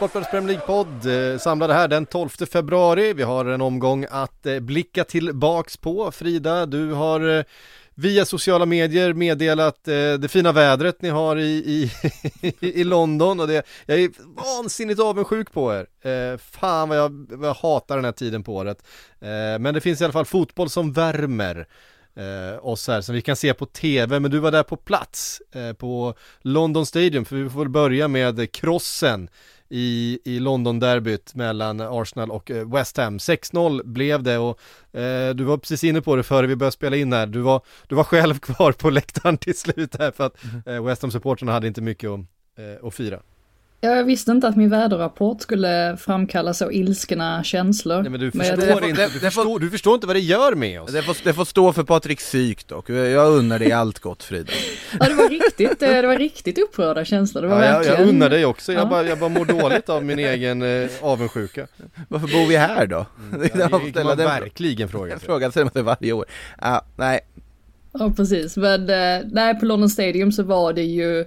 [0.00, 3.12] Sportbladets Premier League-podd eh, samlade här den 12 februari.
[3.12, 6.10] Vi har en omgång att eh, blicka tillbaks på.
[6.10, 7.44] Frida, du har eh,
[7.94, 11.90] via sociala medier meddelat det fina vädret ni har i,
[12.40, 14.10] i, i London och det, jag är
[14.56, 15.86] vansinnigt avundsjuk på er.
[16.36, 18.82] Fan vad jag, vad jag hatar den här tiden på året.
[19.60, 21.66] Men det finns i alla fall fotboll som värmer
[22.14, 25.42] eh, oss här som vi kan se på tv, men du var där på plats
[25.52, 29.28] eh, på London Stadium, för vi får väl börja med krossen
[29.70, 33.18] i, i London-derbyt mellan Arsenal och eh, West Ham.
[33.18, 34.60] 6-0 blev det och
[35.00, 37.26] eh, du var precis inne på det före vi började spela in här.
[37.26, 41.02] Du var, du var själv kvar på läktaren till slut här för att eh, West
[41.02, 42.20] Ham-supportrarna hade inte mycket att,
[42.58, 43.20] eh, att fira.
[43.82, 48.02] Jag visste inte att min väderrapport skulle framkalla så ilskna känslor.
[48.02, 50.20] Nej men du Men jag- förstår det- inte, du förstår, du förstår inte vad det
[50.20, 50.92] gör med oss.
[50.92, 54.52] Det får, det får stå för Patrik psyk dock, jag unnar dig allt gott Frida.
[55.00, 57.42] Ja, det var riktigt, eh, det var riktigt upprörda känslor.
[57.42, 58.00] Det var Ja, jag, verkligen...
[58.00, 58.86] jag unnar dig också, jag, Ja.
[58.86, 61.66] bara, jag bara mår dåligt av min egen eh, avundsjuka.
[62.08, 63.06] Varför bor vi här då?
[63.32, 63.40] Mm.
[63.54, 65.26] Ja, det kan man den verkligen fråga Jag sig.
[65.26, 66.24] frågar sig det varje år.
[66.60, 67.20] Ja, nej,
[67.92, 68.56] Ja, precis.
[68.56, 71.24] Men eh, nej, på London Stadium så var det ju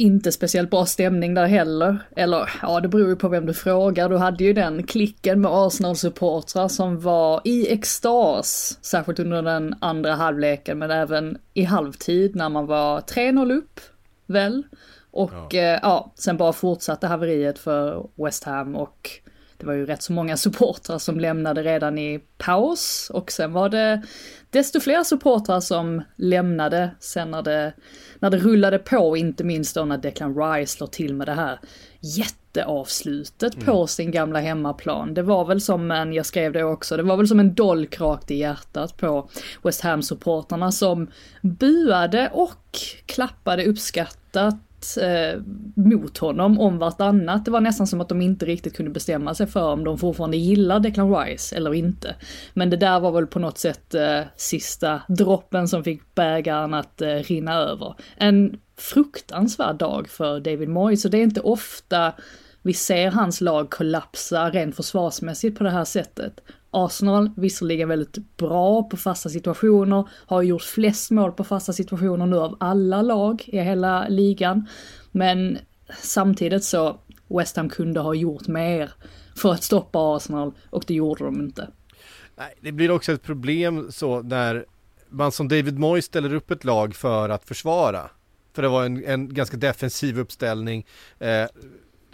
[0.00, 1.98] inte speciellt bra stämning där heller.
[2.16, 4.08] Eller ja, det beror ju på vem du frågar.
[4.08, 10.14] Du hade ju den klicken med Arsenal-supportrar som var i extas, särskilt under den andra
[10.14, 13.80] halvleken, men även i halvtid när man var 3-0 upp,
[14.26, 14.62] väl?
[15.10, 15.60] Och ja.
[15.60, 19.10] Eh, ja, sen bara fortsatte haveriet för West Ham och
[19.58, 23.10] det var ju rätt så många supportrar som lämnade redan i paus.
[23.14, 24.02] Och sen var det
[24.50, 27.72] desto fler supportrar som lämnade sen när det,
[28.18, 31.58] när det rullade på, inte minst då när Declan Rice slår till med det här
[32.00, 35.14] jätteavslutet på sin gamla hemmaplan.
[35.14, 38.00] Det var väl som en, jag skrev det också, det var väl som en dolk
[38.00, 39.28] rakt i hjärtat på
[39.62, 45.40] West Ham-supportrarna som buade och klappade uppskattat eh,
[45.74, 47.44] mot honom om vartannat.
[47.44, 50.36] Det var nästan som att de inte riktigt kunde bestämma sig för om de fortfarande
[50.36, 52.14] gillar Declan Rice eller inte.
[52.54, 57.02] Men det där var väl på något sätt eh, sista droppen som fick bägaren att
[57.02, 57.94] eh, rinna över.
[58.16, 62.12] En fruktansvärd dag för David Moyes och det är inte ofta
[62.62, 66.40] vi ser hans lag kollapsa rent försvarsmässigt på det här sättet.
[66.70, 72.36] Arsenal, visserligen väldigt bra på fasta situationer, har gjort flest mål på fasta situationer nu
[72.36, 74.68] av alla lag i hela ligan.
[75.12, 75.58] Men
[76.02, 78.90] samtidigt så, West Ham kunde ha gjort mer
[79.36, 81.68] för att stoppa Arsenal och det gjorde de inte.
[82.36, 84.64] Nej, det blir också ett problem så när
[85.08, 88.10] man som David Moyes ställer upp ett lag för att försvara.
[88.52, 90.86] För det var en, en ganska defensiv uppställning.
[91.18, 91.46] Eh,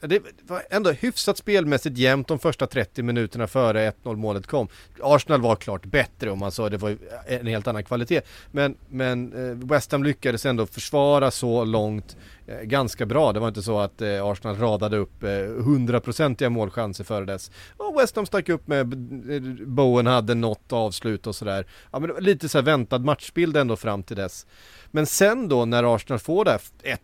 [0.06, 4.68] det var ändå hyfsat spelmässigt jämnt de första 30 minuterna före 1-0 målet kom.
[5.02, 8.20] Arsenal var klart bättre om man sa det var en helt annan kvalitet.
[8.50, 13.32] Men, men eh, West Ham lyckades ändå försvara så långt eh, Eh, ganska bra.
[13.32, 15.30] Det var inte så att eh, Arsenal radade upp eh,
[15.64, 17.50] hundraprocentiga målchanser före dess.
[17.76, 18.92] Och West Ham stack upp med
[19.30, 21.66] eh, Bowen hade något avslut och sådär.
[21.92, 24.46] Ja men det var lite så här väntad matchbild ändå fram till dess.
[24.90, 26.58] Men sen då när Arsenal får det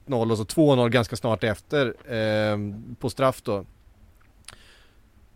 [0.06, 2.58] 1-0 och så 2-0 ganska snart efter eh,
[2.98, 3.64] på straff då.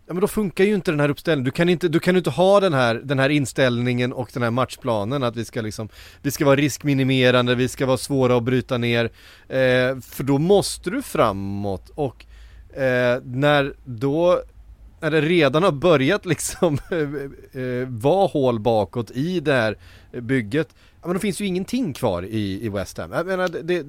[0.07, 1.45] Ja men då funkar ju inte den här uppställningen.
[1.45, 4.51] Du kan inte, du kan inte ha den här, den här inställningen och den här
[4.51, 5.89] matchplanen att vi ska liksom,
[6.21, 9.05] vi ska vara riskminimerande, vi ska vara svåra att bryta ner.
[9.47, 12.25] Eh, för då måste du framåt och
[12.77, 14.41] eh, när då
[14.99, 19.77] när det redan har börjat liksom eh, eh, vara hål bakåt i det här
[20.21, 20.67] bygget,
[21.01, 23.11] ja, men då finns ju ingenting kvar i, i West Ham.
[23.11, 23.85] Jag menar, det,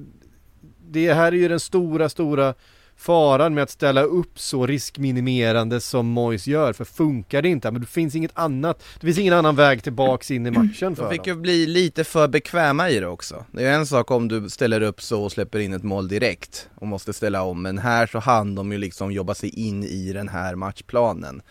[0.87, 2.53] det här är ju den stora, stora
[2.97, 7.81] faran med att ställa upp så riskminimerande som Moyes gör, för funkar det inte, men
[7.81, 11.09] det finns inget annat, det finns ingen annan väg tillbaks in i matchen för de
[11.09, 11.35] fick dem.
[11.35, 13.45] ju bli lite för bekväma i det också.
[13.51, 16.07] Det är ju en sak om du ställer upp så och släpper in ett mål
[16.07, 19.83] direkt och måste ställa om, men här så hann de ju liksom jobba sig in
[19.83, 21.41] i den här matchplanen.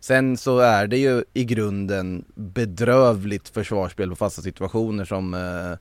[0.00, 5.78] Sen så är det ju i grunden bedrövligt försvarsspel på fasta situationer som eh,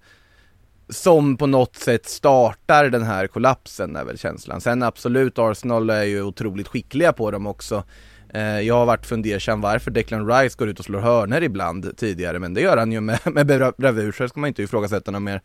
[0.89, 4.61] som på något sätt startar den här kollapsen är väl känslan.
[4.61, 7.83] Sen absolut, Arsenal är ju otroligt skickliga på dem också.
[8.29, 12.39] Eh, jag har varit fundersam varför Declan Rice går ut och slår hörner ibland tidigare,
[12.39, 13.47] men det gör han ju med, med
[13.77, 15.41] bravur, så det ska man inte ifrågasätta något mer.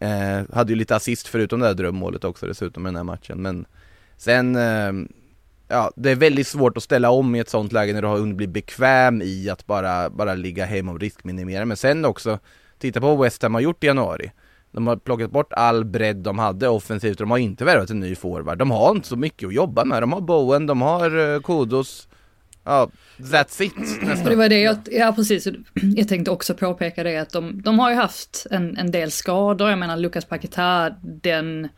[0.00, 3.42] Eh, hade ju lite assist förutom det här drömmålet också dessutom i den här matchen,
[3.42, 3.66] men
[4.16, 4.92] sen eh,
[5.70, 8.18] Ja, det är väldigt svårt att ställa om i ett sånt läge när du har
[8.18, 11.64] hunnit bli bekväm i att bara, bara ligga hem och riskminimera.
[11.64, 12.38] Men sen också,
[12.78, 14.32] titta på vad West Ham har gjort i januari.
[14.72, 18.14] De har plockat bort all bredd de hade offensivt, de har inte värvat en ny
[18.14, 18.58] forward.
[18.58, 20.02] De har inte så mycket att jobba med.
[20.02, 22.08] De har Bowen, de har uh, Kudos.
[22.64, 24.30] Ja, that's it nästan.
[24.30, 25.48] Det var det jag, ja precis,
[25.96, 29.70] jag tänkte också påpeka det att de, de har ju haft en, en del skador.
[29.70, 31.68] Jag menar Lucas Paquetá, den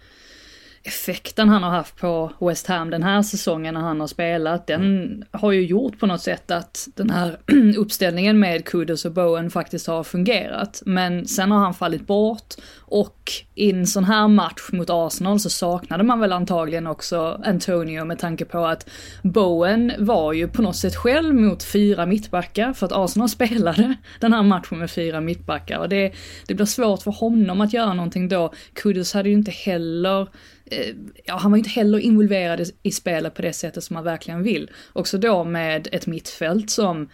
[0.83, 4.81] effekten han har haft på West Ham den här säsongen när han har spelat, den
[4.81, 5.23] mm.
[5.31, 7.39] har ju gjort på något sätt att den här
[7.77, 10.83] uppställningen med Kudos och Bowen faktiskt har fungerat.
[10.87, 12.55] Men sen har han fallit bort
[12.91, 18.05] och i en sån här match mot Arsenal så saknade man väl antagligen också Antonio
[18.05, 18.91] med tanke på att
[19.23, 24.33] Bowen var ju på något sätt själv mot fyra mittbackar för att Arsenal spelade den
[24.33, 26.13] här matchen med fyra mittbackar och det,
[26.47, 28.53] det blir svårt för honom att göra någonting då.
[28.73, 30.29] Kudus hade ju inte heller
[30.67, 30.95] eh,
[31.25, 34.71] ja, han var inte heller involverad i spelet på det sättet som man verkligen vill.
[34.93, 37.09] Också då med ett mittfält som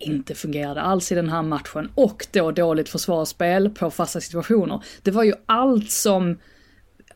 [0.00, 4.84] inte fungerade alls i den här matchen och då dåligt försvarsspel på fasta situationer.
[5.02, 6.36] Det var ju allt som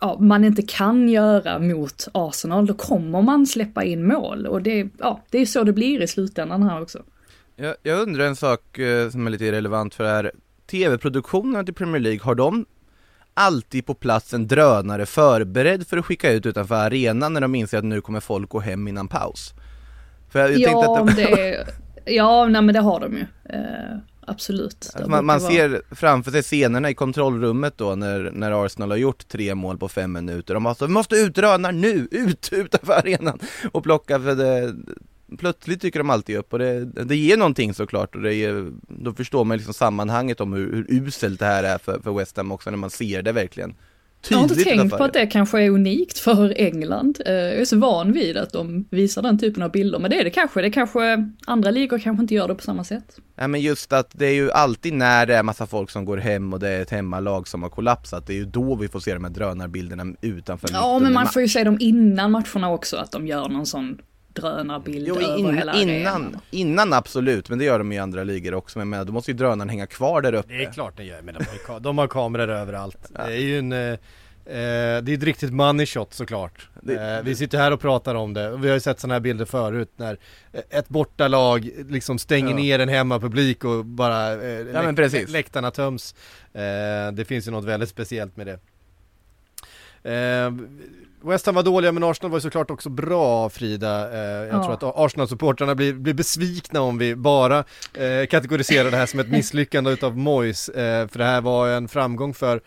[0.00, 4.88] ja, man inte kan göra mot Arsenal, då kommer man släppa in mål och det,
[4.98, 7.02] ja, det är så det blir i slutändan här också.
[7.56, 10.32] Jag, jag undrar en sak eh, som är lite relevant för det här.
[10.66, 12.66] TV-produktionerna till Premier League, har de
[13.34, 17.78] alltid på plats en drönare förberedd för att skicka ut utanför arenan när de inser
[17.78, 19.54] att nu kommer folk gå hem innan paus.
[20.28, 21.22] För jag, jag ja, att det...
[21.22, 21.66] det...
[22.04, 23.26] ja, nej men det har de ju.
[23.44, 24.90] Eh, absolut.
[24.94, 29.28] Alltså man, man ser framför sig scenerna i kontrollrummet då när, när Arsenal har gjort
[29.28, 30.54] tre mål på fem minuter.
[30.54, 33.38] De alltså, vi måste ut drönare nu, ut utanför arenan
[33.72, 34.74] och plocka för det,
[35.38, 39.12] plötsligt dyker de alltid upp och det, det ger någonting såklart och det ger, då
[39.12, 42.52] förstår man liksom sammanhanget om hur, hur uselt det här är för, för West Ham
[42.52, 43.74] också när man ser det verkligen.
[44.30, 47.20] Jag har inte tänkt på att det kanske är unikt för England.
[47.26, 50.20] Eh, jag är så van vid att de visar den typen av bilder, men det
[50.20, 50.62] är det kanske.
[50.62, 53.16] Det kanske, andra ligor kanske inte gör det på samma sätt.
[53.36, 56.16] Ja men just att det är ju alltid när det är massa folk som går
[56.16, 59.00] hem och det är ett hemmalag som har kollapsat, det är ju då vi får
[59.00, 62.96] se de här drönarbilderna utanför Ja men man får ju se dem innan matcherna också,
[62.96, 63.98] att de gör någon sån
[64.34, 68.54] drönarbild jo, över in, hela innan, innan absolut, men det gör de i andra ligor
[68.54, 68.78] också.
[68.78, 70.52] Men med, då måste ju drönaren hänga kvar där uppe.
[70.52, 73.10] Det är klart den gör, men de har, de har kameror överallt.
[73.14, 73.26] Ja.
[73.26, 73.98] Det är ju en eh,
[74.46, 76.68] Eh, det är ett riktigt money shot såklart.
[76.82, 78.56] Det, eh, vi sitter här och pratar om det.
[78.56, 80.18] Vi har ju sett sådana här bilder förut när
[80.70, 82.56] ett bortalag liksom stänger ja.
[82.56, 86.14] ner en hemmapublik och bara eh, ja, läk läktarna töms.
[86.52, 88.58] Eh, det finns ju något väldigt speciellt med det.
[91.24, 94.12] West Ham var dåliga men Arsenal var ju såklart också bra Frida.
[94.12, 94.64] Eh, jag ja.
[94.64, 99.28] tror att Arsenal-supportrarna blir, blir besvikna om vi bara eh, kategoriserar det här som ett
[99.30, 100.68] misslyckande utav Moyes.
[100.68, 102.60] Eh, för det här var en framgång för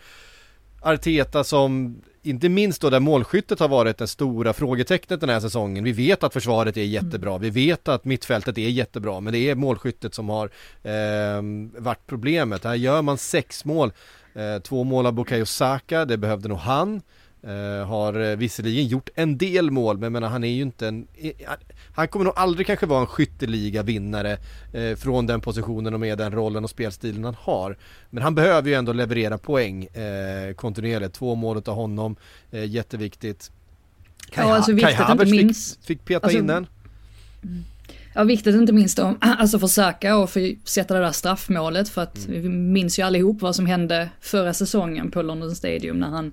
[0.80, 5.84] Arteta som inte minst då där målskyttet har varit det stora frågetecknet den här säsongen.
[5.84, 9.54] Vi vet att försvaret är jättebra, vi vet att mittfältet är jättebra, men det är
[9.54, 10.50] målskyttet som har
[10.82, 11.42] eh,
[11.82, 12.64] varit problemet.
[12.64, 13.92] Här gör man sex mål,
[14.34, 17.02] eh, två mål av Bukayo Saka, det behövde nog han.
[17.44, 21.06] Uh, har uh, visserligen gjort en del mål men menar, han är ju inte en
[21.24, 21.30] uh,
[21.94, 24.38] Han kommer nog aldrig kanske vara en skytteliga vinnare
[24.96, 27.76] Från den positionen och med den rollen och spelstilen han har.
[28.10, 29.88] Men han behöver ju ändå leverera poäng
[30.56, 31.14] kontinuerligt.
[31.14, 32.16] Två mål av honom
[32.50, 33.50] Jätteviktigt.
[34.30, 36.66] Kai, ja, alltså Kai minst fick, fick peta alltså, in den.
[38.14, 42.26] Ja, viktigt inte minst att alltså försöka och för sätta det där straffmålet för att
[42.26, 42.42] mm.
[42.42, 46.32] vi minns ju allihop vad som hände förra säsongen på London Stadium när han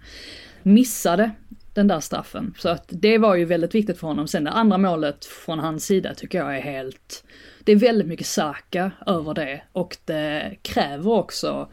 [0.65, 1.31] missade
[1.74, 2.53] den där straffen.
[2.57, 4.27] Så att det var ju väldigt viktigt för honom.
[4.27, 7.24] Sen det andra målet från hans sida tycker jag är helt,
[7.63, 11.69] det är väldigt mycket Saka över det och det kräver också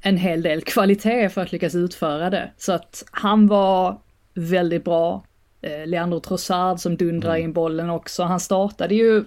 [0.00, 2.52] en hel del kvalitet för att lyckas utföra det.
[2.58, 4.00] Så att han var
[4.34, 5.24] väldigt bra.
[5.62, 7.44] Eh, Leandro Trossard som dundrar mm.
[7.44, 8.22] in bollen också.
[8.22, 9.24] Han startade ju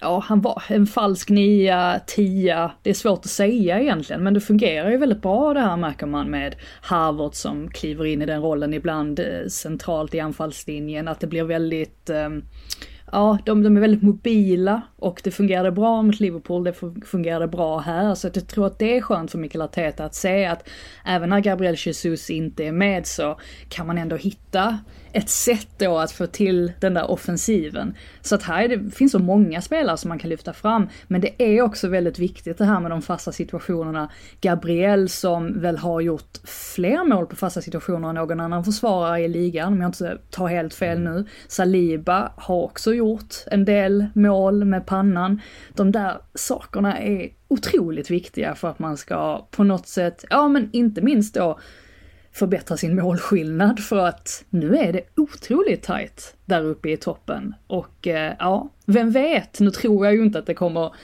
[0.00, 4.40] ja, han var en falsk nia, tia, det är svårt att säga egentligen, men det
[4.40, 8.42] fungerar ju väldigt bra det här märker man med Harvard som kliver in i den
[8.42, 12.44] rollen ibland eh, centralt i anfallslinjen, att det blir väldigt, ehm,
[13.12, 16.74] ja, de, de är väldigt mobila Och det fungerade bra mot Liverpool, det
[17.06, 18.14] fungerade bra här.
[18.14, 20.68] Så jag tror att det är skönt för Mikael Arteta att se att
[21.04, 23.38] även när Gabriel Jesus inte är med så
[23.68, 24.78] kan man ändå hitta
[25.12, 27.94] ett sätt då att få till den där offensiven.
[28.20, 31.42] Så att här det, finns så många spelare som man kan lyfta fram, men det
[31.42, 34.10] är också väldigt viktigt det här med de fasta situationerna.
[34.40, 39.28] Gabriel som väl har gjort fler mål på fasta situationer än någon annan försvarare i
[39.28, 41.26] ligan, om jag inte tar helt fel nu.
[41.48, 45.40] Saliba har också gjort en del mål med pannan.
[45.74, 50.68] De där sakerna är otroligt viktiga för att man ska på något sätt, ja men
[50.72, 51.58] inte minst då
[52.38, 57.54] förbättra sin målskillnad för att nu är det otroligt tajt där uppe i toppen.
[57.66, 60.94] Och eh, ja, vem vet, nu tror jag ju inte att det kommer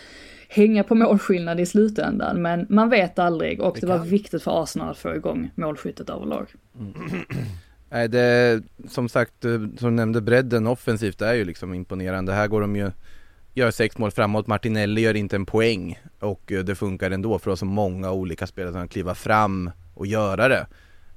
[0.49, 4.63] hänga på målskillnad i slutändan, men man vet aldrig och det, det var viktigt för
[4.63, 6.47] Arsenal att få igång målskyttet överlag.
[6.79, 6.93] Mm.
[7.91, 12.33] Nej, det, som sagt, eh, som du nämnde, bredden offensivt är ju liksom imponerande.
[12.33, 12.91] Här går de ju,
[13.55, 17.51] gör sex mål framåt, Martinelli gör inte en poäng och eh, det funkar ändå för
[17.51, 20.67] att så många olika spelare som kan kliva fram och göra det.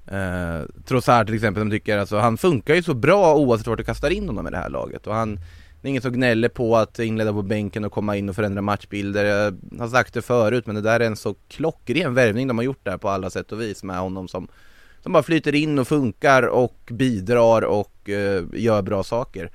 [0.08, 3.84] Eh, Trossard till exempel som tycker alltså han funkar ju så bra oavsett vart du
[3.84, 5.08] kastar in honom i det här laget.
[5.08, 5.36] Och han
[5.82, 8.62] Det är ingen som gnäller på att inleda på bänken och komma in och förändra
[8.62, 9.26] matchbilder.
[9.26, 12.66] Jag har sagt det förut men det där är en så klockren värvning de har
[12.66, 14.48] gjort där på alla sätt och vis med honom som
[15.04, 19.52] Som bara flyter in och funkar och bidrar och eh, gör bra saker.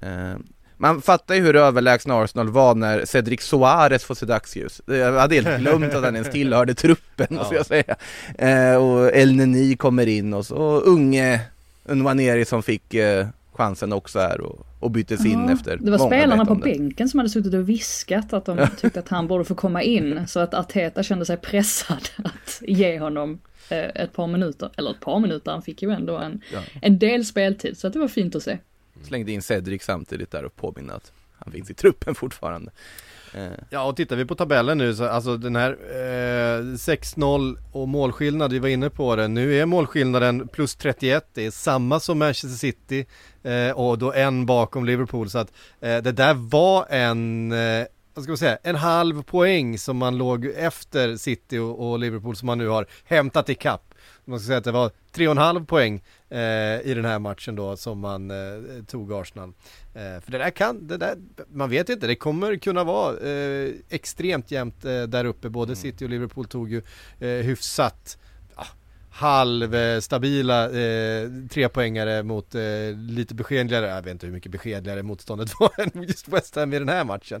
[0.00, 0.36] Eh,
[0.78, 4.80] man fattar ju hur överlägsna Arsenal var när Cedric Soares får se dagsljus.
[4.86, 7.96] Jag hade helt glömt att han ens tillhörde truppen, måste jag säga.
[8.38, 11.40] Eh, och El Neni kommer in och så unge
[11.84, 16.06] Nwaneri som fick eh, chansen också här och, och byttes in ja, efter Det var
[16.06, 19.54] spelarna på bänken som hade suttit och viskat att de tyckte att han borde få
[19.54, 20.26] komma in.
[20.28, 25.00] Så att Arteta kände sig pressad att ge honom eh, ett par minuter, eller ett
[25.00, 26.60] par minuter, han fick ju ändå en, ja.
[26.82, 27.78] en del speltid.
[27.78, 28.58] Så att det var fint att se.
[29.02, 32.70] Slängde in Cedric samtidigt där och påminna att han finns i truppen fortfarande.
[33.34, 33.46] Eh.
[33.70, 38.52] Ja och tittar vi på tabellen nu så alltså den här eh, 6-0 och målskillnad,
[38.52, 39.28] vi var inne på det.
[39.28, 43.06] Nu är målskillnaden plus 31, det är samma som Manchester City
[43.42, 48.22] eh, och då en bakom Liverpool så att eh, det där var en eh, vad
[48.22, 52.46] ska man säga, en halv poäng som man låg efter City och, och Liverpool som
[52.46, 53.88] man nu har hämtat ikapp
[54.28, 57.18] man ska säga att det var tre och en halv poäng eh, i den här
[57.18, 58.36] matchen då som man eh,
[58.86, 59.52] tog Arsenal.
[59.94, 61.16] Eh, för det där kan, det där,
[61.48, 65.48] man vet inte, det kommer kunna vara eh, extremt jämnt eh, där uppe.
[65.48, 65.76] Både mm.
[65.76, 66.82] City och Liverpool tog ju
[67.20, 68.18] eh, hyfsat
[69.10, 72.54] halvstabila eh, trepoängare mot
[72.96, 76.78] lite beskedligare, jag vet inte hur mycket beskedligare motståndet var än just West Ham i
[76.78, 77.40] den här matchen.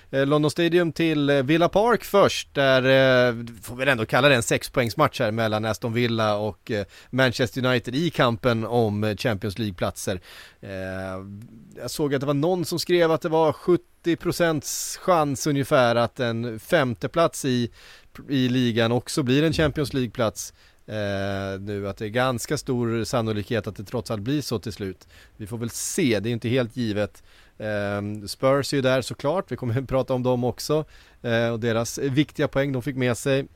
[0.11, 4.35] Eh, London Stadium till eh, Villa Park först, där eh, får vi ändå kalla det
[4.35, 6.71] en sexpoängsmatch här mellan Aston Villa och
[7.09, 10.21] Manchester United i kampen om Champions League-platser.
[11.77, 16.19] Jag såg att det var någon som skrev att det var 70% chans ungefär att
[16.19, 17.71] en femteplats i,
[18.29, 20.53] i ligan också blir en Champions League-plats.
[20.89, 24.73] Uh, nu att det är ganska stor sannolikhet att det trots allt blir så till
[24.73, 25.07] slut.
[25.37, 27.23] Vi får väl se, det är inte helt givet.
[27.61, 30.85] Ehm, Spurs är ju där såklart, vi kommer att prata om dem också.
[31.21, 33.47] Eh, och deras viktiga poäng de fick med sig.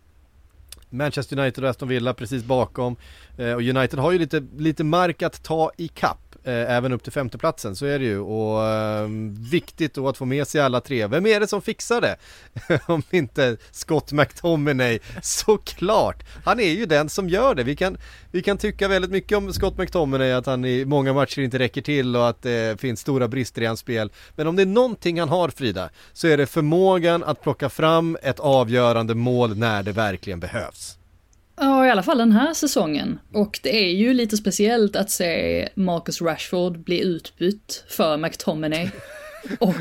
[0.90, 2.96] Manchester United och Aston Villa precis bakom.
[3.38, 6.25] Eh, och United har ju lite, lite mark att ta i kapp.
[6.48, 8.20] Eh, även upp till femteplatsen, så är det ju.
[8.20, 9.08] Och eh,
[9.52, 11.08] viktigt då att få med sig alla tre.
[11.08, 12.18] Vem är det som fixar det?
[12.86, 16.24] Om inte Scott McTominay, såklart!
[16.44, 17.64] Han är ju den som gör det.
[17.64, 17.98] Vi kan,
[18.32, 21.82] vi kan tycka väldigt mycket om Scott McTominay, att han i många matcher inte räcker
[21.82, 24.12] till och att eh, det finns stora brister i hans spel.
[24.36, 28.18] Men om det är någonting han har Frida, så är det förmågan att plocka fram
[28.22, 30.98] ett avgörande mål när det verkligen behövs.
[31.58, 33.20] Ja, i alla fall den här säsongen.
[33.34, 38.90] Och det är ju lite speciellt att se Marcus Rashford bli utbytt för McTominay.
[39.60, 39.76] och,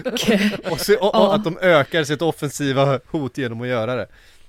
[0.70, 4.06] och, se, och, och att de ökar sitt offensiva hot genom att göra det.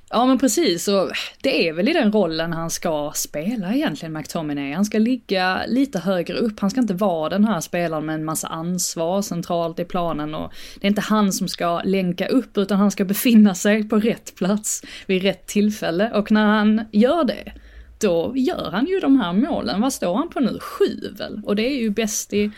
[0.10, 4.74] Ja men precis, och det är väl i den rollen han ska spela egentligen, McTominay.
[4.74, 8.26] Han ska ligga lite högre upp, han ska inte vara den här spelaren med en
[8.26, 12.78] massa ansvar centralt i planen och det är inte han som ska länka upp utan
[12.78, 17.54] han ska befinna sig på rätt plats vid rätt tillfälle och när han gör det,
[18.00, 19.82] då gör han ju de här målen.
[19.82, 20.60] Vad står han på nu?
[20.60, 21.42] Sju väl?
[21.46, 22.52] Och det är ju bäst i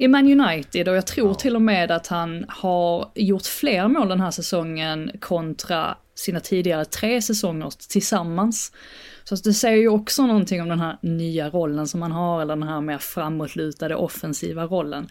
[0.00, 4.08] i Man United och jag tror till och med att han har gjort fler mål
[4.08, 8.72] den här säsongen kontra sina tidigare tre säsonger tillsammans.
[9.24, 12.56] Så det säger ju också någonting om den här nya rollen som man har, eller
[12.56, 15.08] den här mer framåtlutade offensiva rollen.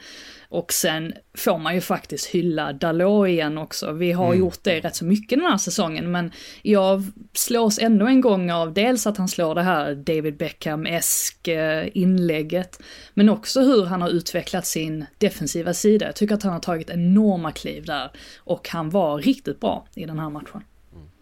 [0.50, 3.92] Och sen får man ju faktiskt hylla Dalot igen också.
[3.92, 4.40] Vi har mm.
[4.40, 8.74] gjort det rätt så mycket den här säsongen, men jag slås ändå en gång av
[8.74, 12.84] dels att han slår det här David Beckham-esk eh, inlägget,
[13.14, 16.06] men också hur han har utvecklat sin defensiva sida.
[16.06, 20.06] Jag tycker att han har tagit enorma kliv där och han var riktigt bra i
[20.06, 20.62] den här matchen.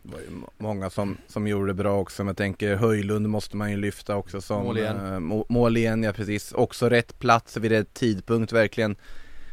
[0.05, 3.57] Det var ju många som, som gjorde det bra också, men jag tänker Höjlund måste
[3.57, 5.13] man ju lyfta också som mål igen.
[5.13, 5.19] Äh,
[5.49, 6.51] mål igen, ja precis.
[6.51, 8.95] Också rätt plats vid rätt tidpunkt verkligen.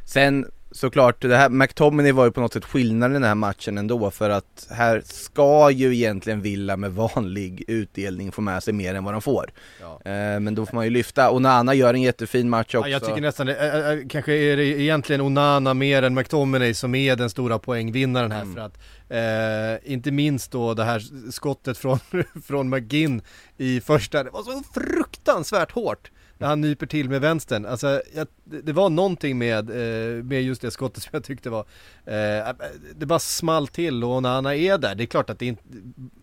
[0.04, 3.78] Sen såklart, det här, McTominay var ju på något sätt skillnaden i den här matchen
[3.78, 8.94] ändå för att här ska ju egentligen Villa med vanlig utdelning få med sig mer
[8.94, 9.52] än vad de får.
[9.80, 10.00] Ja.
[10.10, 12.88] Eh, men då får man ju lyfta, Onana gör en jättefin match också.
[12.88, 16.94] Ja, jag tycker nästan, äh, äh, kanske är det egentligen Onana mer än McTominay som
[16.94, 18.54] är den stora poängvinnaren här mm.
[18.54, 21.98] för att eh, inte minst då det här skottet från,
[22.44, 23.22] från McGinn
[23.56, 26.10] i första, det var så fruktansvärt hårt
[26.46, 27.66] han nyper till med vänstern.
[27.66, 31.64] Alltså, jag, det var någonting med, eh, med just det skottet som jag tyckte var,
[32.04, 32.56] eh, eh,
[32.96, 35.62] det bara small till och när han är där, det är klart att det inte,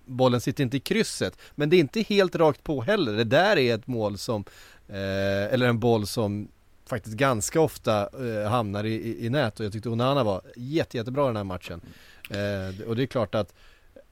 [0.05, 3.13] bollen sitter inte i krysset, men det är inte helt rakt på heller.
[3.13, 4.43] Det där är ett mål som,
[4.87, 6.47] eh, eller en boll som
[6.89, 10.97] faktiskt ganska ofta eh, hamnar i, i, i, nät och jag tyckte Onana var jätte,
[10.97, 11.81] jättebra den här matchen.
[12.29, 13.53] Eh, och det är klart att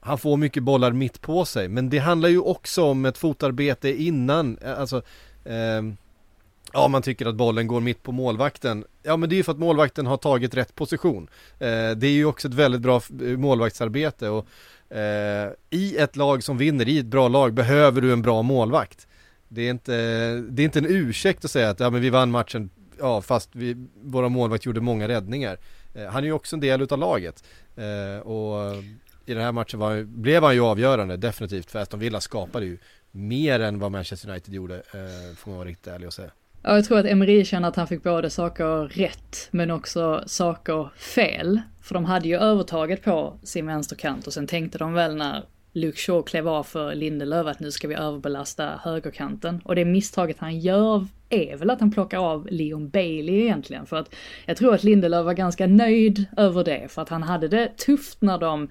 [0.00, 4.02] han får mycket bollar mitt på sig, men det handlar ju också om ett fotarbete
[4.02, 5.02] innan, eh, alltså
[5.48, 5.96] Ehm,
[6.72, 8.84] ja, man tycker att bollen går mitt på målvakten.
[9.02, 11.28] Ja, men det är ju för att målvakten har tagit rätt position.
[11.58, 14.46] Eh, det är ju också ett väldigt bra eh, målvaktsarbete och
[14.96, 19.06] eh, i ett lag som vinner, i ett bra lag, behöver du en bra målvakt.
[19.48, 19.92] Det är inte,
[20.48, 23.50] det är inte en ursäkt att säga att ja, men vi vann matchen, ja, fast
[23.52, 25.58] vi, våra målvakt gjorde många räddningar.
[25.94, 27.44] Eh, han är ju också en del utav laget.
[27.76, 28.82] Eh, och
[29.26, 32.78] i den här matchen var, blev han ju avgörande, definitivt, för Aston Villa skapade ju
[33.10, 36.30] mer än vad Manchester United gjorde, eh, får man vara riktigt ärlig och säga.
[36.62, 40.90] Ja, jag tror att Emery känner att han fick både saker rätt men också saker
[40.96, 41.60] fel.
[41.82, 45.98] För de hade ju övertaget på sin vänsterkant och sen tänkte de väl när Luke
[45.98, 49.60] Shaw klev av för Lindelöf att nu ska vi överbelasta högerkanten.
[49.64, 53.86] Och det misstaget han gör är väl att han plockar av Leon Bailey egentligen.
[53.86, 54.14] För att
[54.46, 56.88] jag tror att Lindelöf var ganska nöjd över det.
[56.88, 58.68] För att han hade det tufft när de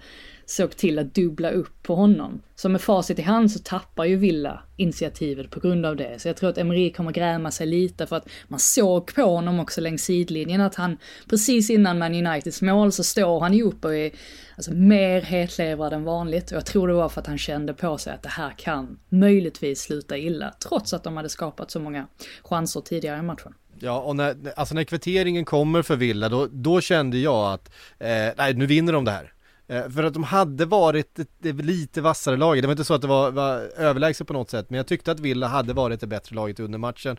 [0.49, 2.41] såg till att dubbla upp på honom.
[2.55, 6.21] Så med facit i hand så tappar ju Villa initiativet på grund av det.
[6.21, 9.59] Så jag tror att Emery kommer gräma sig lite för att man såg på honom
[9.59, 10.97] också längs sidlinjen att han
[11.29, 14.11] precis innan Man Uniteds mål så står han ju upp och är
[14.55, 16.51] alltså, mer hetlevrad än vanligt.
[16.51, 18.99] Och jag tror det var för att han kände på sig att det här kan
[19.09, 20.53] möjligtvis sluta illa.
[20.67, 22.07] Trots att de hade skapat så många
[22.43, 23.53] chanser tidigare i matchen.
[23.79, 28.07] Ja, och när, alltså när kvitteringen kommer för Villa, då, då kände jag att, eh,
[28.37, 29.33] nej nu vinner de det här.
[29.67, 32.61] Eh, för att de hade varit ett, ett lite vassare lag.
[32.61, 35.11] Det var inte så att det var, var överlägset på något sätt, men jag tyckte
[35.11, 37.17] att Villa hade varit det bättre laget under matchen.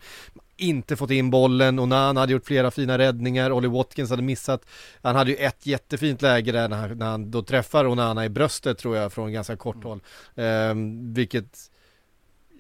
[0.57, 4.67] Inte fått in bollen, och Nan hade gjort flera fina räddningar, Olly Watkins hade missat,
[5.03, 8.29] han hade ju ett jättefint läge där när han, när han då träffar Onana i
[8.29, 10.01] bröstet tror jag från ganska kort håll.
[10.35, 10.75] Eh,
[11.15, 11.71] vilket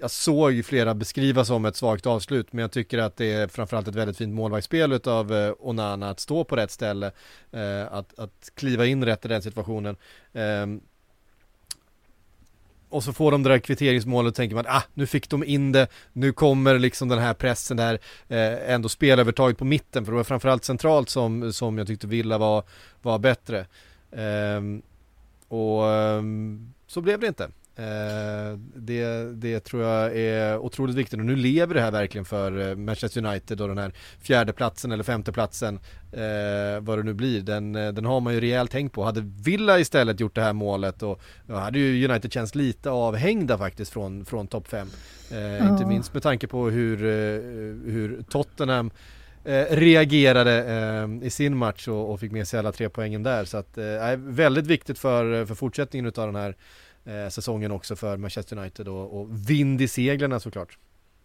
[0.00, 3.88] jag såg flera beskriva som ett svagt avslut, men jag tycker att det är framförallt
[3.88, 7.12] ett väldigt fint målvaktsspel utav eh, Onana att stå på rätt ställe,
[7.52, 9.96] eh, att, att kliva in rätt i den situationen.
[10.32, 10.80] Ehm,
[12.88, 15.72] och så får de det där kvitteringsmålet och tänker man, ah, nu fick de in
[15.72, 20.16] det, nu kommer liksom den här pressen där, eh, ändå spelövertaget på mitten, för det
[20.16, 22.64] var framförallt centralt som, som jag tyckte Villa var,
[23.02, 23.66] var bättre.
[24.12, 24.82] Ehm,
[25.48, 27.50] och ehm, så blev det inte.
[27.78, 32.68] Eh, det, det tror jag är otroligt viktigt och nu lever det här verkligen för
[32.68, 35.80] eh, Manchester United och den här fjärde platsen eller femte platsen
[36.12, 39.04] eh, vad det nu blir, den, eh, den har man ju rejält tänkt på.
[39.04, 43.58] Hade Villa istället gjort det här målet och då hade ju United känts lite avhängda
[43.58, 44.88] faktiskt från, från topp fem.
[45.32, 45.68] Eh, ja.
[45.68, 46.96] Inte minst med tanke på hur,
[47.90, 48.90] hur Tottenham
[49.70, 53.44] reagerade i sin match och, och, fick med sig alla tre poängen där.
[53.44, 56.56] Så att, eh, väldigt viktigt för, för fortsättningen utav den här
[57.08, 60.78] eh, säsongen också för Manchester United och, och vind i seglen såklart.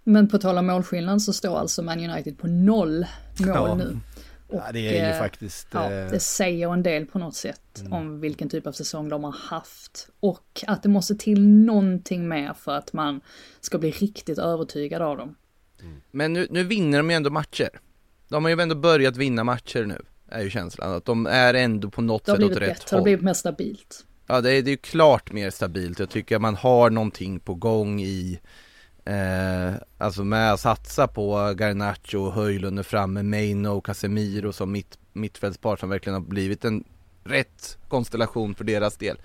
[0.04, 3.06] Men på tal om målskillnad så står alltså Man United på noll
[3.39, 3.76] mål ja.
[3.76, 4.00] nu.
[4.48, 5.67] Och, ja, det är ju eh, faktiskt...
[5.72, 7.93] Ja, eh, det säger en del på något sätt mm.
[7.93, 10.10] om vilken typ av säsong de har haft.
[10.19, 13.22] Och att det måste till någonting mer för att man
[13.60, 15.36] ska bli riktigt övertygad av dem.
[15.82, 16.02] Mm.
[16.12, 17.69] Men nu, nu vinner de ju ändå matcher.
[18.28, 20.93] De har ju ändå börjat vinna matcher nu, är ju känslan.
[20.93, 22.78] Att de är ändå på något sätt åt rätt bättre, håll.
[22.89, 24.06] Det har blivit mer stabilt.
[24.27, 27.53] Ja det är, det är klart mer stabilt, jag tycker att man har någonting på
[27.53, 28.39] gång i
[29.05, 34.71] eh, Alltså med att satsa på Garnacho och Höjlund och framme, Meino och Casemiro som
[34.71, 36.83] mitt, mittfältspar som verkligen har blivit en
[37.23, 39.17] rätt konstellation för deras del.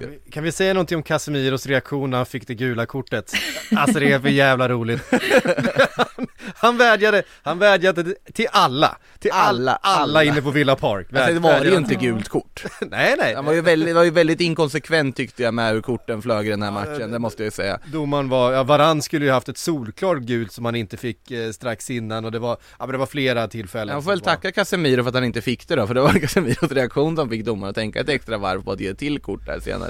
[0.00, 3.32] Kan vi, kan vi säga någonting om Casemiros reaktion när han fick det gula kortet?
[3.76, 5.02] Alltså det är för jävla roligt.
[6.54, 11.06] han vädjade, han vädjade till alla, till alla, Alla, alla, inne på Villa Park.
[11.12, 12.64] Alltså, det var ju inte gult kort.
[12.80, 16.22] Nej nej, Han var ju väldigt, var ju väldigt inkonsekvent tyckte jag med hur korten
[16.22, 17.78] flög i den här matchen, det måste jag ju säga.
[17.92, 21.50] domaren var, ja Varann skulle ju haft ett solklart gult som han inte fick eh,
[21.50, 23.94] strax innan och det var, ja men det var flera tillfällen.
[23.94, 26.00] Jag får väl var- tacka Casemiro för att han inte fick det då, för det
[26.00, 29.18] var Casemiros reaktion som fick domaren att tänka ett extra varv på att ge till
[29.18, 29.83] kort där senare.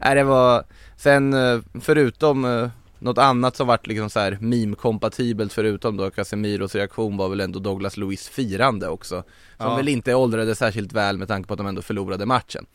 [0.00, 0.64] Nej det var,
[0.96, 6.74] sen eh, förutom eh, något annat som vart liksom så här meme-kompatibelt förutom då Casemiros
[6.74, 9.14] reaktion var väl ändå Douglas Luiz firande också.
[9.56, 9.76] Som Ja.
[9.76, 12.66] väl inte åldrade särskilt väl med tanke på att de ändå förlorade matchen.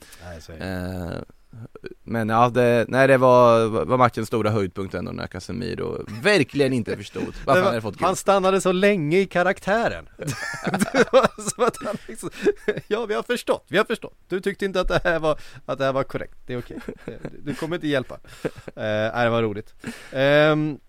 [0.59, 1.21] Nej,
[1.53, 1.59] Eh,
[2.03, 6.97] men ja, det, nej, det var, var matchens stora höjdpunkt ändå när Casemiro verkligen inte
[6.97, 8.19] förstod varför han hade fått han gult.
[8.19, 10.09] stannade så länge i karaktären.
[10.17, 12.29] det var som att han liksom,
[12.87, 14.17] ja vi har förstått, vi har förstått.
[14.27, 16.77] Du tyckte inte att det här var, att det här var korrekt, det är okej.
[17.43, 18.15] Du kommer inte hjälpa.
[18.15, 19.73] Uh, nej, det var roligt.
[20.11, 20.79] Ehm,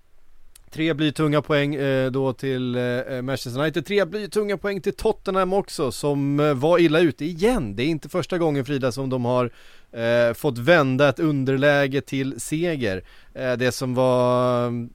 [0.73, 5.93] Tre blytunga poäng eh, då till eh, Manchester United, tre blytunga poäng till Tottenham också
[5.93, 7.77] som eh, var illa ute igen.
[7.77, 9.51] Det är inte första gången Frida som de har
[9.93, 13.05] eh, fått vända ett underläge till seger.
[13.35, 14.91] Eh, det som var mm,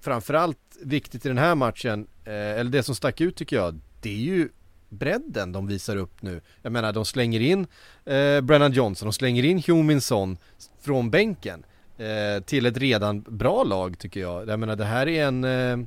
[0.00, 4.10] framförallt viktigt i den här matchen, eh, eller det som stack ut tycker jag, det
[4.10, 4.48] är ju
[4.88, 6.40] bredden de visar upp nu.
[6.62, 7.66] Jag menar de slänger in
[8.04, 10.38] eh, Brennan Johnson, de slänger in Huminson
[10.80, 11.64] från bänken
[11.98, 14.48] eh, till ett redan bra lag tycker jag.
[14.48, 15.78] Jag menar det här är en eh,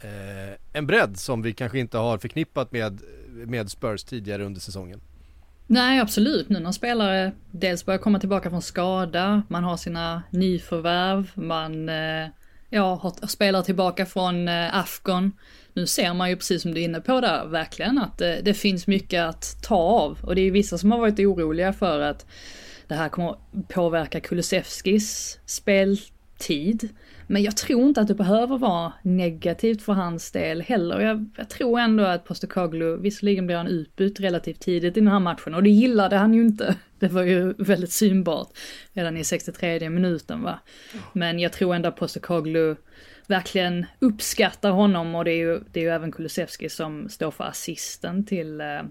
[0.00, 5.00] eh en bredd som vi kanske inte har förknippat med, med Spurs tidigare under säsongen.
[5.72, 6.48] Nej, absolut.
[6.48, 12.26] Nu när spelare dels börjar komma tillbaka från skada, man har sina nyförvärv, man eh,
[12.70, 15.32] ja, har spelare tillbaka från eh, Afghan.
[15.72, 18.54] Nu ser man ju precis som du är inne på där, verkligen att det, det
[18.54, 20.18] finns mycket att ta av.
[20.22, 22.26] Och det är vissa som har varit oroliga för att
[22.86, 23.36] det här kommer
[23.68, 26.88] påverka Kulusevskis speltid.
[27.32, 31.00] Men jag tror inte att det behöver vara negativt för hans del heller.
[31.00, 35.20] Jag, jag tror ändå att Postecoglou, visserligen blir han utbytt relativt tidigt i den här
[35.20, 36.76] matchen och det gillade han ju inte.
[36.98, 38.48] Det var ju väldigt synbart
[38.92, 40.58] redan i 63 minuten va.
[41.12, 42.76] Men jag tror ändå att Postecoglou
[43.26, 47.44] verkligen uppskattar honom och det är ju, det är ju även Kulusevski som står för
[47.44, 48.82] assisten till, eh,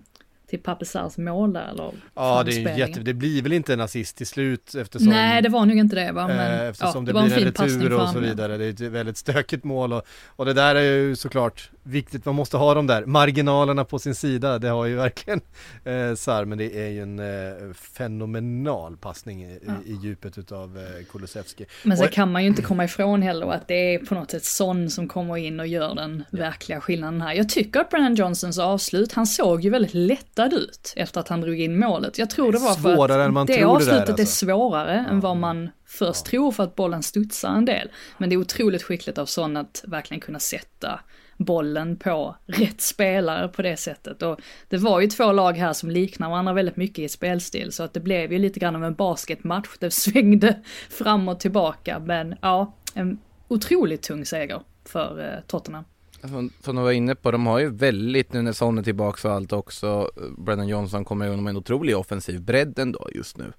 [0.51, 1.69] till Papesars mål där.
[1.71, 5.41] Eller Ja det är jätte, det blir väl inte en assist till slut eftersom Nej,
[5.41, 7.53] det var nog inte det va, men Eh, ja, Eftersom det, det, en blir en
[7.53, 8.21] passning retur och så ja.
[8.21, 8.57] vidare.
[8.57, 12.25] Det är ett väldigt stökigt mål och, och det där är ju såklart viktigt.
[12.25, 14.59] Man måste ha de där marginalerna på sin sida.
[14.59, 15.41] Det har ju verkligen
[15.83, 19.73] eh, Sar, men det är ju en eh, fenomenal passning i, Ja.
[19.85, 21.65] i, djupet utav eh, Kulusevski.
[21.83, 24.31] Men sen Och- kan man ju inte komma ifrån heller att det är på något
[24.31, 27.33] sätt sån som kommer in och gör den verkliga skillnaden här.
[27.33, 29.93] Jag tycker att Brennan Johnsons avslut, han såg ju väldigt
[30.43, 32.17] lättad ut efter att han drog in målet.
[32.17, 34.45] Jag tror det var för Svårare att det tror det där, avslutet är alltså.
[34.45, 37.89] svårare än vad man först tror för att bollen studsar en del.
[38.17, 40.99] Men det är otroligt skickligt av Son att verkligen kunna sätta
[41.37, 44.21] bollen på rätt spelare på det sättet.
[44.21, 47.83] Och det var ju två lag här som liknar varandra väldigt mycket i spelstil, så
[47.83, 49.67] att det blev ju lite grann av en basketmatch.
[49.79, 55.83] Det svängde fram och tillbaka, men ja, en otroligt tung seger för eh, Tottenham.
[56.21, 59.27] Som, som du var inne på, de har ju väldigt, nu när Son är tillbaka
[59.27, 63.53] och allt också, Brennan Johnson kommer ju med en otrolig offensiv bredd ändå just nu.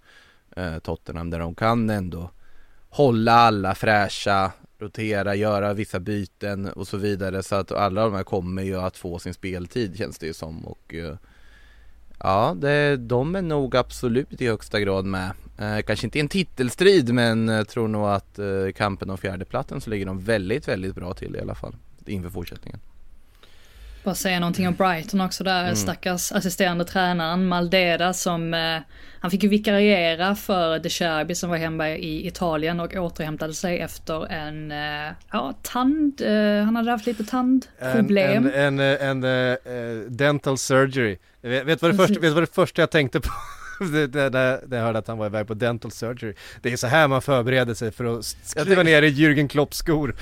[0.57, 2.31] Eh, Tottenham, där de kan ändå
[2.89, 7.43] hålla alla fräscha, rotera, göra vissa byten och så vidare.
[7.43, 10.65] Så att alla de här kommer ju att få sin speltid känns det ju som.
[10.65, 11.17] Och eh,
[12.19, 15.33] ja, det, de är nog absolut i högsta grad med.
[15.59, 19.19] Eh, kanske inte i en titelstrid, men jag tror nog att eh, i kampen om
[19.19, 21.75] fjärdeplatsen så ligger de väldigt, väldigt bra till i alla fall
[22.07, 22.81] inför fortsättningen.
[24.05, 25.77] Bara säga någonting om Brighton också där, Mm.
[25.77, 28.79] stackars assisterande tränaren Maldeda som, eh,
[29.21, 33.79] han fick ju vikariera för De Cherby som var hemma i Italien och återhämtade sig
[33.81, 38.51] efter en, eh, ja, tand, eh, han hade haft lite En, tandproblem.
[38.55, 41.19] en, en, en eh, eh, dental surgery.
[41.41, 42.25] Vet, vet, vad det första, Precis.
[42.25, 43.29] vet vad det första jag tänkte på?
[44.69, 46.35] När jag hörde att han var iväg på dental surgery.
[46.63, 50.15] Det är så här man förbereder sig för att skriva ner i Jürgen Klopps skor.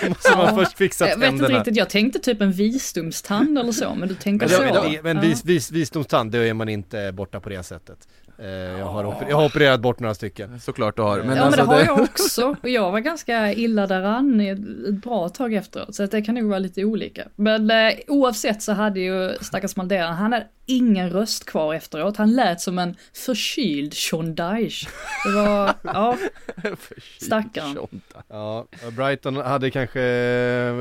[0.00, 0.54] Så måste man Ja.
[0.64, 1.58] först fixa Jag vet inte tänderna.
[1.58, 4.98] riktigt, jag tänkte typ en visdomstand eller så, men du tänker Men, så.
[5.02, 8.08] men, vis, vis, visdomstand, då är man inte borta på det sättet.
[8.40, 10.60] Eh, jag, har oper, jag har opererat bort några stycken.
[10.60, 11.18] Såklart du har.
[11.18, 12.56] Men ja men alltså det har det- jag också.
[12.62, 14.58] Och jag var ganska illa däran i ett
[15.02, 15.94] bra tag efteråt.
[15.94, 17.28] Så att det kan nog vara lite olika.
[17.36, 22.16] Men eh, oavsett så hade ju stackars Maldera, han hade ingen röst kvar efteråt.
[22.16, 24.88] Han lät som en förkyld Sean Dyche.
[25.26, 26.16] Det var, ja,
[27.20, 28.00] Stackarn.
[28.28, 30.00] Ja, Brighton hade kanske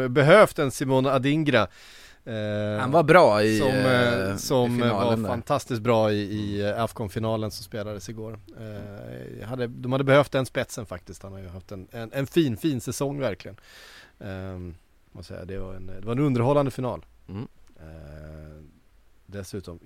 [0.10, 1.68] behövt en Simone Adingra
[2.28, 5.28] Eh, Han var bra i som, eh, eh, som i var där.
[5.28, 8.40] fantastiskt bra i, i Afcon-finalen som spelades igår.
[8.60, 11.24] Eh, hade, de hade behövt den spetsen faktiskt.
[11.24, 13.58] Han har ju haft en, en, en fin, fin säsong verkligen.
[14.20, 14.60] Eh,
[15.12, 17.06] måste säga, det, var en, det var en underhållande final.
[17.30, 17.48] Mm.
[17.80, 18.64] Eh,
[19.26, 19.80] dessutom,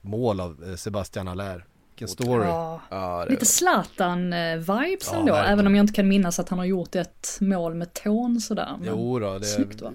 [0.00, 1.62] mål av eh, Sebastian Allaire.
[1.90, 2.46] Vilken story.
[2.90, 5.52] Ja, lite Zlatan-vibes Ja, ändå, verkligen.
[5.52, 8.76] även om jag inte kan minnas att han har gjort ett mål med tån sådär.
[8.78, 8.88] Men...
[8.88, 9.92] Jo då, det Snyggt, va?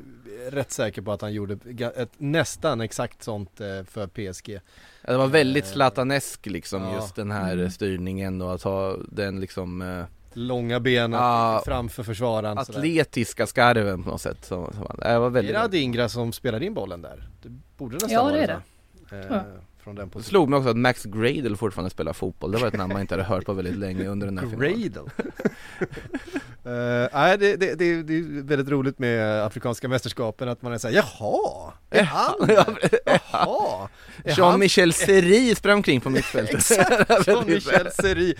[0.47, 1.57] Är rätt säker på att han gjorde
[1.95, 4.59] ett nästan exakt sånt eh, för PSG.
[5.01, 6.95] Ja, det var väldigt Eh, Zlatanesk liksom ja.
[6.95, 7.69] just den här Mm.
[7.71, 11.61] styrningen och att ha den liksom eh, Långa benen Ja.
[11.65, 12.65] framför försvararen.
[12.65, 12.79] sådär.
[12.79, 14.45] atletiska skarven på något sätt.
[14.45, 17.29] Som, som, det var Är väldigt det Adingra som spelade in bollen där?
[17.43, 18.61] Det borde nästan Ja, vara det är va?
[19.09, 19.41] Tror Eh.
[19.89, 20.29] Från den Det positionen.
[20.29, 22.51] slog mig också att Max Gradle fortfarande spelar fotboll.
[22.51, 24.81] Det var ett namn man inte hade hört på väldigt länge under den här finalen.
[24.81, 25.11] Gradle.
[26.65, 30.77] Eh, nej, det, det, det, det är väldigt roligt med Afrikanska mästerskapen att man är
[30.77, 32.35] såhär, jaha, är han?
[33.05, 33.89] Jaha,
[34.25, 36.55] Jean-Michel Seri sprang omkring på mittfältet.
[36.55, 38.35] Exakt, Jean-Michel Seri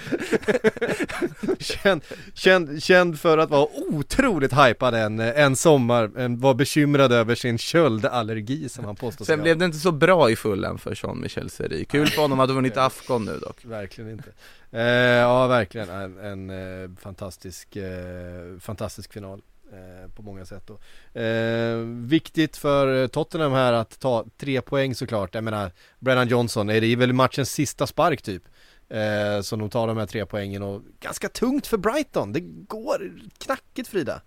[1.59, 2.01] känd,
[2.33, 7.57] känd, känd för att vara otroligt hypad en, en sommar, en, var bekymrad över sin
[7.57, 11.85] köldallergi som han påstår Sen blev det inte så bra i fullan för Jean-Michel Seri.
[11.85, 13.65] Kul för honom att ha vunnit Afghan nu dock.
[13.65, 14.29] Verkligen inte.
[14.71, 19.41] Eh, ja, verkligen en, en eh, fantastisk, eh, fantastisk final.
[19.71, 20.79] Eh, på många sätt då.
[21.19, 25.35] Eh, viktigt för Tottenham här att ta tre poäng såklart.
[25.35, 28.43] Jag menar, Brennan Johnson, är det väl matchens sista spark typ.
[28.89, 32.33] Eh, så de tar de här tre poängen och ganska tungt för Brighton.
[32.33, 34.21] Det går knackigt Frida.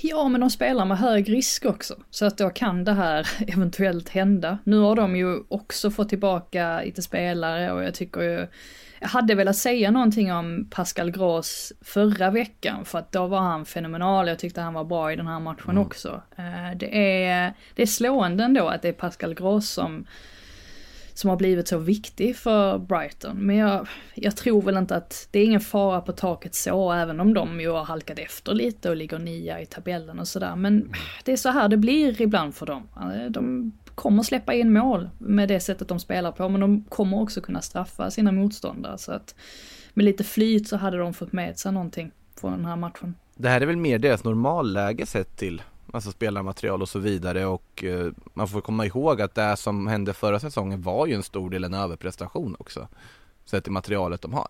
[0.00, 1.94] Ja, men de spelar med hög risk också.
[2.10, 4.58] Så att då kan det här eventuellt hända.
[4.64, 8.46] Nu har de ju också fått tillbaka lite spelare och jag tycker ju...
[9.00, 13.64] Jag hade velat säga någonting om Pascal Gross förra veckan för att då var han
[13.64, 14.28] fenomenal.
[14.28, 16.22] Jag tyckte han var bra i den här matchen också.
[16.36, 20.06] Eh, Det är, det är slående ändå att det är Pascal Gross som
[21.18, 23.36] som har blivit så viktig för Brighton.
[23.36, 27.20] Men jag, jag tror väl inte att det är ingen fara på taket så, även
[27.20, 30.56] om de ju har halkat efter lite och ligger nia i tabellen och sådär.
[30.56, 30.92] Men
[31.24, 32.88] det är så här det blir ibland för dem.
[32.96, 37.20] Eh, de kommer släppa in mål med det sättet de spelar på, men de kommer
[37.20, 38.98] också kunna straffa sina motståndare.
[38.98, 39.34] Så att
[39.94, 43.14] med lite flyt så hade de fått med sig någonting från den här matchen.
[43.34, 47.84] Det här är väl mer deras normalläge sett till Alltså spelarmaterial och så vidare och
[47.84, 51.50] eh, man får komma ihåg att det som hände förra säsongen var ju en stor
[51.50, 52.88] del en överprestation också.
[53.44, 54.48] Sett till materialet de har.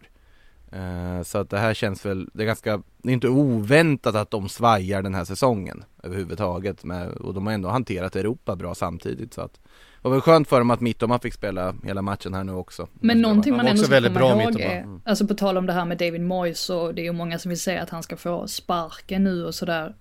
[0.73, 4.31] Eh, så att det här känns väl, det är ganska, det är inte oväntat att
[4.31, 6.85] de svajar den här säsongen överhuvudtaget.
[6.85, 9.61] Med, och de har ändå hanterat Europa bra samtidigt så att
[10.03, 12.89] det var väl skönt för dem att Mittoma fick spela hela matchen här nu också.
[13.01, 15.85] Men någonting man ändå ska komma bra ihåg är, alltså på tal om det här
[15.85, 18.49] med David Moyes så det är ju många som vill säga att han ska få
[18.49, 19.95] sparken nu och sådär.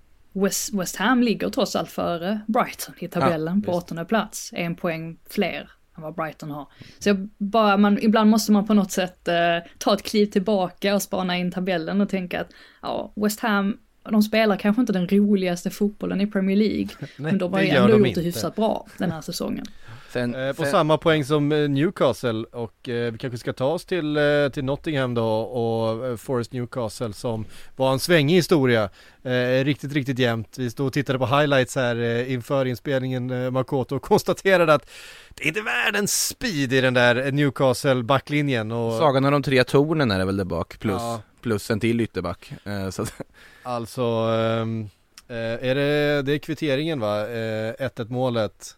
[0.43, 3.83] West, West Ham ligger trots allt före Brighton i tabellen på visst.
[3.83, 6.67] åttonde plats, en poäng fler än vad Brighton har.
[6.99, 9.35] Så bara, man, ibland måste man på något sätt eh,
[9.77, 12.49] ta ett kliv tillbaka och spana in tabellen och tänka att
[12.81, 17.53] ja, West Ham, de spelar kanske inte den roligaste fotbollen i Premier League, men de
[17.53, 18.19] har ju ändå de gjort inte.
[18.19, 19.65] det hyfsat bra den här säsongen.
[20.13, 23.65] Sen, Eh, på sen, samma poäng som eh, Newcastle och eh, vi kanske ska ta
[23.65, 28.89] oss till, eh, till Nottingham då och eh, Forest Newcastle som var en svängig historia.
[29.23, 30.57] Eh, riktigt, riktigt jämnt.
[30.57, 34.89] Vi stod och tittade på highlights här eh, inför inspelningen eh, Makoto och konstaterade att
[35.35, 39.63] det är inte världens speed i den där Newcastle backlinjen och Sagan om de tre
[39.63, 41.21] tornen är det väl där bak plus, Ja.
[41.41, 42.53] plus en till ytterback.
[42.65, 43.13] Eh, så att,
[43.63, 44.89] alltså ehm,
[45.27, 45.35] eh,
[45.69, 47.21] är det, det är kvitteringen va?
[47.21, 48.77] Eh, 1-1 målet.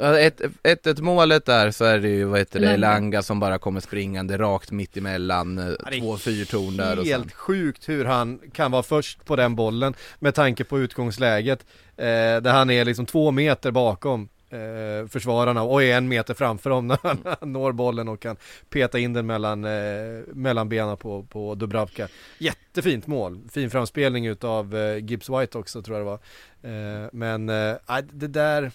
[0.00, 2.70] Ett, ett, ett målet där så är det ju, vad heter det.
[2.70, 7.06] Elanga som bara kommer springande rakt mitt emellan eh, det är två fyrtorn där och
[7.06, 7.20] sen.
[7.20, 11.66] Helt sjukt hur han kan vara först på den bollen med tanke på utgångsläget.
[11.96, 12.04] Eh,
[12.40, 16.86] där han är liksom två meter bakom eh, försvararna och är en meter framför dem
[16.86, 18.36] när han, han når bollen och kan
[18.70, 22.08] peta in den mellan, eh, mellan benen på, på Dubravka.
[22.38, 26.20] Jättefint mål, fin framspelning utav eh, Gibbs White också tror jag det var.
[26.62, 27.76] Eh, men eh,
[28.12, 28.72] det där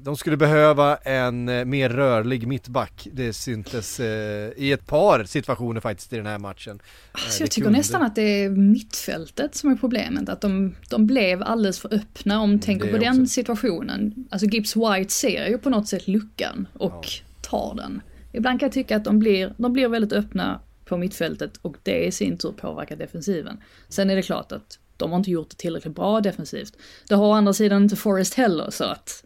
[0.00, 3.08] de skulle behöva en eh, mer rörlig mittback.
[3.12, 6.80] Det syntes eh, i ett par situationer faktiskt i den här matchen.
[7.12, 10.28] Alltså Eh, jag det tycker kunde- nästan att det är mittfältet som är problemet.
[10.28, 13.18] Att de, de blev alldeles för öppna om tänker Mm, det på också.
[13.18, 14.26] den situationen.
[14.30, 17.06] Alltså Gibbs White ser ju på något sätt luckan och
[17.42, 18.02] tar den.
[18.32, 22.04] Ibland kan jag tycka att de blir, de blir väldigt öppna på mittfältet och det
[22.06, 23.60] i sin tur påverkar defensiven.
[23.88, 26.72] Sen är det klart att de har inte gjort det tillräckligt bra defensivt.
[27.08, 29.24] Det har å andra sidan inte Forrest heller så att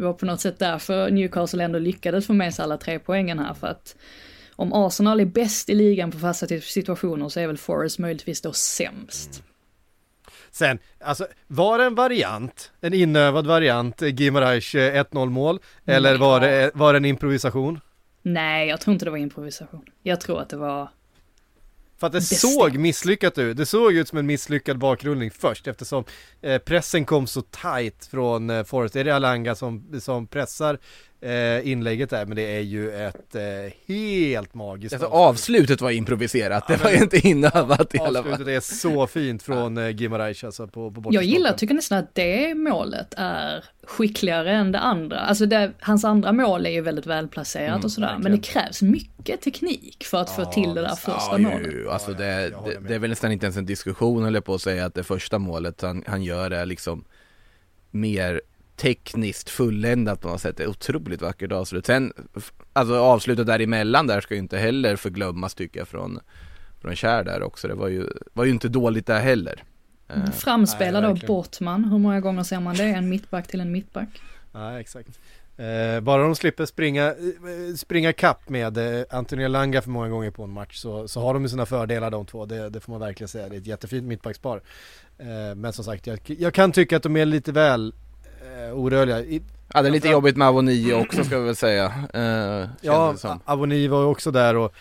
[0.00, 3.38] det var på något sätt därför Newcastle ändå lyckades få med sig alla tre poängen
[3.38, 3.96] här för att
[4.56, 8.52] om Arsenal är bäst i ligan på fasta situationer så är väl Forest möjligtvis då
[8.52, 9.42] sämst.
[10.50, 15.58] Sen, alltså var det en variant, en inövad variant, eh, Gimarais eh, 1-0 mål?
[15.84, 17.80] Eller var det, var det en improvisation?
[18.22, 19.84] Nej, jag tror inte det var improvisation.
[20.02, 20.88] Jag tror att det var...
[22.00, 22.52] För att det Bestämt.
[22.52, 23.56] såg misslyckat ut.
[23.56, 26.04] Det såg ut som en misslyckad bakrullning först eftersom
[26.42, 28.94] eh, pressen kom så tight från eh, Forrest.
[28.94, 30.78] Det är det Alanga som, som pressar
[31.64, 33.42] inlägget där, men det är ju ett eh,
[33.88, 35.56] helt magiskt Alltså avslut.
[35.56, 38.32] avslutet var improviserat, det var ju inte inövat i alla fall.
[38.32, 42.14] Avslutet är så fint från eh, Gimarais alltså på, på Jag gillar, tycker nästan att
[42.14, 45.18] det målet är skickligare än det andra.
[45.20, 48.82] Alltså det, hans andra mål är ju väldigt välplacerat Mm, och sådär, men det krävs
[48.82, 51.66] mycket teknik för att få till det där första Ja, målet.
[51.72, 51.90] ju.
[51.90, 54.40] Alltså Ja, det, jag håller det, det är väl nästan inte ens en diskussion eller
[54.40, 57.04] på att säga att det första målet han, han gör är liksom
[57.90, 58.40] mer
[58.80, 60.56] tekniskt fulländat på något sätt.
[60.56, 61.86] Det är otroligt vackert avslut.
[61.86, 62.12] Sen,
[62.72, 66.20] alltså avslutet däremellan där ska ju inte heller förglömmas tycker jag från,
[66.80, 67.68] från Kjär där också.
[67.68, 69.64] Det var ju, var ju inte dåligt där heller.
[70.08, 71.20] Eh, Framspelad Nej, av.
[71.26, 72.84] Bortman, hur många gånger ser man det?
[72.84, 74.08] En mittback till en mittback.
[74.52, 75.18] Ja, exakt.
[75.56, 80.30] Eh, bara de slipper springa, eh, springa kapp med eh, Antonio Langa för många gånger
[80.30, 82.92] på en match så, så har de ju sina fördelar de två, det, det får
[82.92, 83.48] man verkligen säga.
[83.48, 84.62] Det är ett jättefint mittbackspar.
[85.18, 87.94] Eh, men som sagt, jag, jag kan tycka att de är lite väl
[88.40, 89.20] eh, orörliga.
[89.20, 89.42] I,
[89.74, 91.92] Ja det är lite jobbigt med Avoni också ska vi väl säga.
[92.14, 93.14] Eh, ja.
[93.44, 94.74] Avoni var ju också där och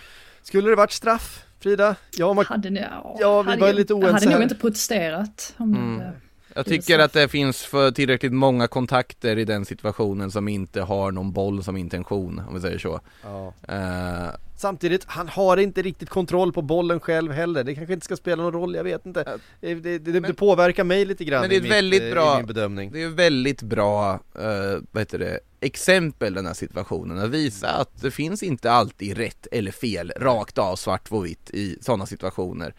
[0.44, 1.96] skulle det varit straff, Frida?
[2.18, 4.44] Ja, man, Hade ni, ja, Ja, vi hade var jag- lite Jag oense hade nog
[4.44, 5.54] inte protesterat.
[5.58, 5.98] Om Mm.
[5.98, 6.14] det, Jag
[6.54, 7.06] Det är tycker straff.
[7.06, 11.64] att det finns för tillräckligt många kontakter i den situationen som inte har någon boll
[11.64, 13.00] som intention, om vi säger så.
[13.24, 13.54] ja.
[13.68, 17.64] Eh, Samtidigt, han har inte riktigt kontroll på bollen själv heller.
[17.64, 19.24] Det kanske inte ska spela någon roll, jag vet inte.
[19.62, 22.02] Det, det, det, det Men- påverkar mig lite grann Men det är i mitt, väldigt
[22.02, 22.92] eh, bra- i min bedömning.
[22.92, 27.20] Det är väldigt bra, eh, vad heter det, exempel den här situationen.
[27.20, 31.50] Att visa att det finns inte alltid rätt eller fel, rakt av svart på vitt
[31.50, 32.74] i sådana situationer.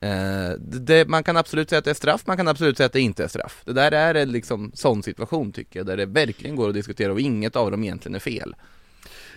[0.00, 0.10] Eh,
[0.58, 2.92] det, det, man kan absolut säga att det är straff, man kan absolut säga att
[2.92, 3.62] det inte är straff.
[3.64, 7.12] Det där är en liksom sån situation tycker jag, där det verkligen går att diskutera
[7.12, 8.54] och inget av dem egentligen är fel.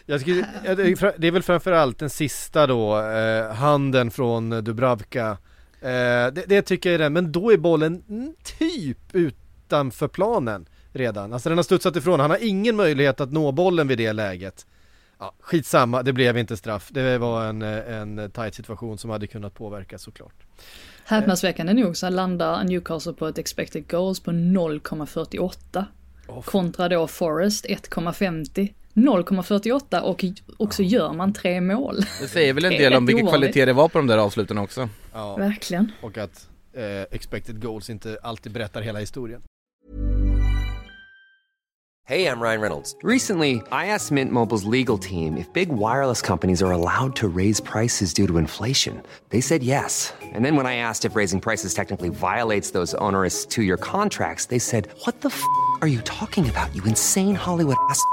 [0.05, 0.45] Jag skulle,
[1.17, 5.37] det, är, väl framförallt den sista då, eh, handen från Dubravka.
[5.81, 5.87] Eh,
[6.33, 8.03] det, det tycker jag är den, men då är bollen
[8.59, 11.33] typ utanför planen redan.
[11.33, 14.65] Alltså den har studsat ifrån, han har ingen möjlighet att nå bollen vid det läget.
[15.19, 16.89] Ja, skitsamma, det blev inte straff.
[16.91, 20.43] Det var en, eh, en tight situation som hade kunnat påverka såklart.
[21.05, 25.85] häpnadsväckande nog så landar Newcastle på ett expected goals på 0,48.
[26.45, 28.73] Kontra då Forest 1,50.
[28.93, 30.25] 0,48 och
[30.57, 31.95] också gör man tre mål.
[32.21, 34.89] Det säger väl en del om vilken kvalitet det var på de där avsluten också.
[35.13, 35.91] Ja, Verkligen.
[36.01, 39.41] och att eh, expected goals inte alltid berättar hela historien.
[42.05, 42.97] Hey, I'm Ryan Reynolds.
[43.01, 47.61] Recently, I asked Mint Mobile's legal team if big wireless companies are allowed to raise
[47.61, 49.01] prices due to inflation.
[49.29, 50.13] They said yes.
[50.21, 54.47] And then when I asked if raising prices technically violates those onerous two year contracts,
[54.47, 55.41] they said, What the f
[55.81, 58.03] are you talking about, you insane Hollywood ass?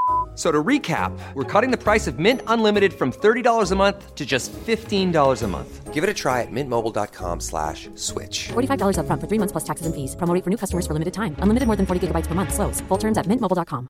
[0.40, 4.24] So to recap, we're cutting the price of Mint Unlimited from $30 a month to
[4.24, 5.92] just $15 a month.
[5.92, 8.48] Give it a try at mintmobile.com slash switch.
[8.48, 10.16] $45 upfront for three months plus taxes and fees.
[10.16, 11.36] Promo for new customers for limited time.
[11.42, 12.54] Unlimited more than 40 gigabytes per month.
[12.54, 12.80] Slows.
[12.88, 13.86] Full terms at mintmobile.com.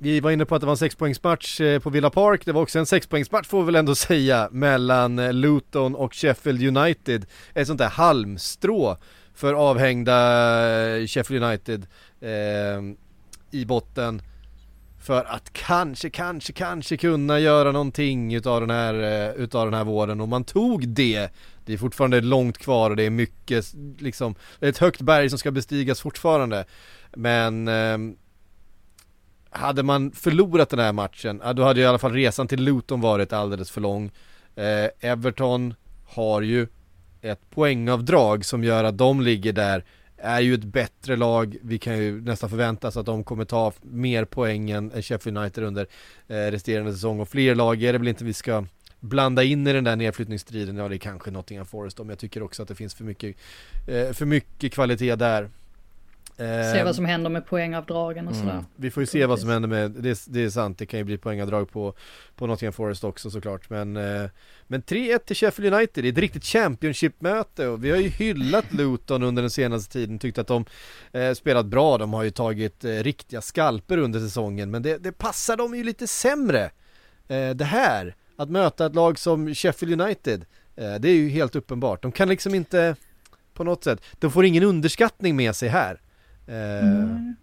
[0.00, 2.44] Vi var inne på att det var en sexpoängsmatch eh, på Villa Park.
[2.44, 6.76] Det var också en sexpoängsmatch får vi väl ändå säga mellan eh, Luton och Sheffield
[6.76, 7.26] United.
[7.54, 8.96] Ett sånt där halmstrå
[9.34, 10.16] för avhängda
[10.96, 11.86] eh, Sheffield United
[12.20, 12.96] eh,
[13.54, 14.22] i botten.
[14.98, 19.84] För att kanske, kanske, kanske kunna göra någonting utav den här, eh, utav den här
[19.84, 21.28] våren och man tog det.
[21.64, 25.30] Det är fortfarande långt kvar och det är mycket liksom, det är ett högt berg
[25.30, 26.64] som ska bestigas fortfarande.
[27.12, 27.98] Men eh,
[29.50, 32.62] hade man förlorat den här matchen, ja, då hade ju i alla fall resan till
[32.62, 34.10] Luton varit alldeles för lång.
[34.56, 36.66] Eh, Everton har ju
[37.20, 39.84] ett poängavdrag som gör att de ligger där,
[40.24, 41.56] är ju ett bättre lag.
[41.62, 45.64] Vi kan ju nästan förvänta oss att de kommer ta mer poäng än Sheffield United
[45.64, 45.86] under
[46.28, 48.64] eh, resterande säsong och fler lag är det väl inte vi ska
[49.00, 50.76] blanda in i den där nedflyttningsstriden.
[50.76, 53.36] Ja, det är kanske Nottingham Forest om jag tycker också att det finns för mycket,
[53.88, 55.50] eh, för mycket kvalitet där.
[56.36, 58.64] Se vad som händer med poängavdragen och sådär.
[58.76, 60.98] vi får ju se vad som händer med, det, är- det är sant, det kan
[60.98, 61.94] ju bli poängavdrag på,
[62.36, 64.24] på Nottingham Forest också såklart men eh,
[64.66, 68.72] Men 3-1 till Sheffield United, det är ett riktigt Championship-möte och vi har ju hyllat
[68.72, 70.64] Luton under den senaste tiden, tyckt att de
[71.12, 75.12] eh, spelat bra, de har ju tagit eh, riktiga skalper under säsongen men det, det
[75.12, 76.70] passar dem ju lite sämre
[77.28, 80.44] eh, Det här, att möta ett lag som Sheffield United,
[80.76, 82.96] eh, det är ju helt uppenbart, de kan liksom inte
[83.54, 86.00] på något sätt, de får ingen underskattning med sig här
[86.46, 86.54] eh,
[86.88, 87.34] Mm.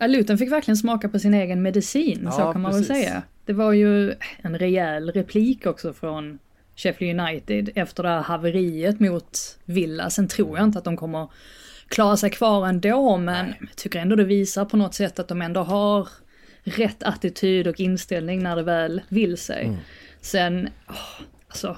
[0.00, 2.90] Ja, Luton fick verkligen smaka på sin egen medicin, så Ja, kan man precis.
[2.90, 3.22] väl säga.
[3.44, 6.38] Det var ju en rejäl replik också från
[6.78, 10.10] Sheffield United efter det här haveriet mot Villa.
[10.10, 11.28] Sen tror jag inte att de kommer
[11.88, 15.42] klara sig kvar ändå, men jag tycker ändå det visar på något sätt att de
[15.42, 16.08] ändå har
[16.64, 19.78] rätt attityd och inställning när det väl vill sig.
[20.20, 20.94] Sen, åh,
[21.48, 21.76] alltså,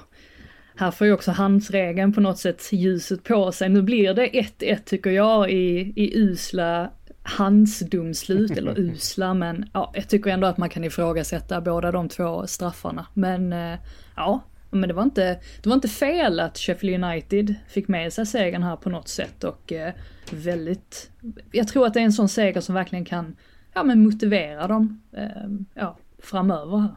[0.75, 3.69] här får ju också handsregeln på något sätt ljuset på sig.
[3.69, 6.91] Nu blir det 1-1 tycker jag i, i usla
[7.23, 12.47] handsdomslut, eller usla, men ja, jag tycker ändå att man kan ifrågasätta båda de två
[12.47, 13.07] straffarna.
[13.13, 13.79] Men eh,
[14.15, 14.41] ja,
[14.71, 18.63] men det var, inte, det var inte fel att Sheffield United fick med sig segern
[18.63, 19.93] här på något sätt och eh,
[20.31, 21.11] väldigt,
[21.51, 23.35] jag tror att det är en sån seger som verkligen kan,
[23.73, 25.27] ja men motivera dem, eh,
[25.73, 26.95] ja, framöver här.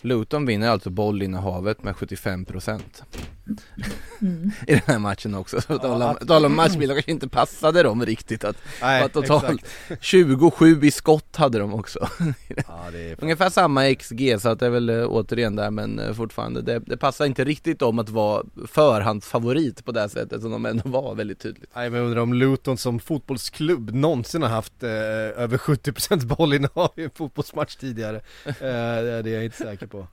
[0.00, 3.04] Luton vinner alltså bollinnehavet med 75 procent.
[4.66, 5.60] i den här matchen också.
[5.60, 9.66] Så om, tala om matchbilder kanske inte passade dem riktigt att, Nej, att totalt
[10.00, 12.08] 27 i skott hade de också.
[12.48, 15.98] Ja, det är Ungefär samma XG så att det är väl eh, återigen där men
[15.98, 20.42] eh, fortfarande det, det passar inte riktigt dem att vara förhandsfavorit på det här sättet
[20.42, 21.70] som de ändå var väldigt tydligt.
[21.74, 26.92] Nej men jag undrar om Luton som fotbollsklubb någonsin har haft eh, över 70% bollinnehav
[26.96, 28.16] i en fotbollsmatch tidigare.
[28.46, 30.06] Eh, det är jag inte säker på.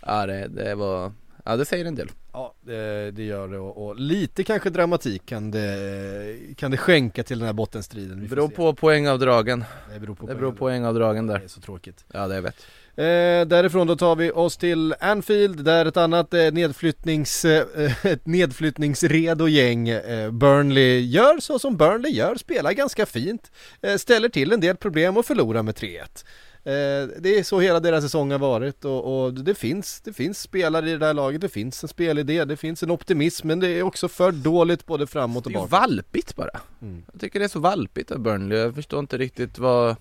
[0.00, 1.12] Ja det, det var,
[1.46, 2.08] ja det säger en del.
[2.32, 7.22] Ja, det, det gör det och, och lite kanske dramatik kan det, kan det skänka
[7.22, 8.22] till den här bottenstriden.
[8.22, 8.54] Det beror se.
[8.54, 9.64] på poängavdragen.
[9.94, 11.40] Det beror på, Det beror på poängavdragen Det där.
[11.44, 12.04] är så tråkigt.
[12.12, 12.66] Ja det vet.
[12.98, 18.26] Eh, därifrån då tar vi oss till Anfield där ett annat eh, nedflyttnings, eh, ett
[18.26, 23.50] nedflyttningsredo gäng eh, Burnley gör så som Burnley gör, spelar ganska fint,
[23.82, 26.24] eh, ställer till en del problem och förlorar med 3-1.
[26.66, 30.40] Eh, det är så hela deras säsong har varit och, och det finns, det finns
[30.40, 33.68] spelare i det här laget, det finns en spelidé, det finns en optimism men det
[33.68, 35.70] är också för dåligt både framåt och Det är bakåt.
[35.72, 36.60] valpigt bara.
[36.82, 37.02] Mm.
[37.12, 38.58] Jag tycker det är så valpigt av Burnley.
[38.58, 39.96] Jag förstår inte riktigt vad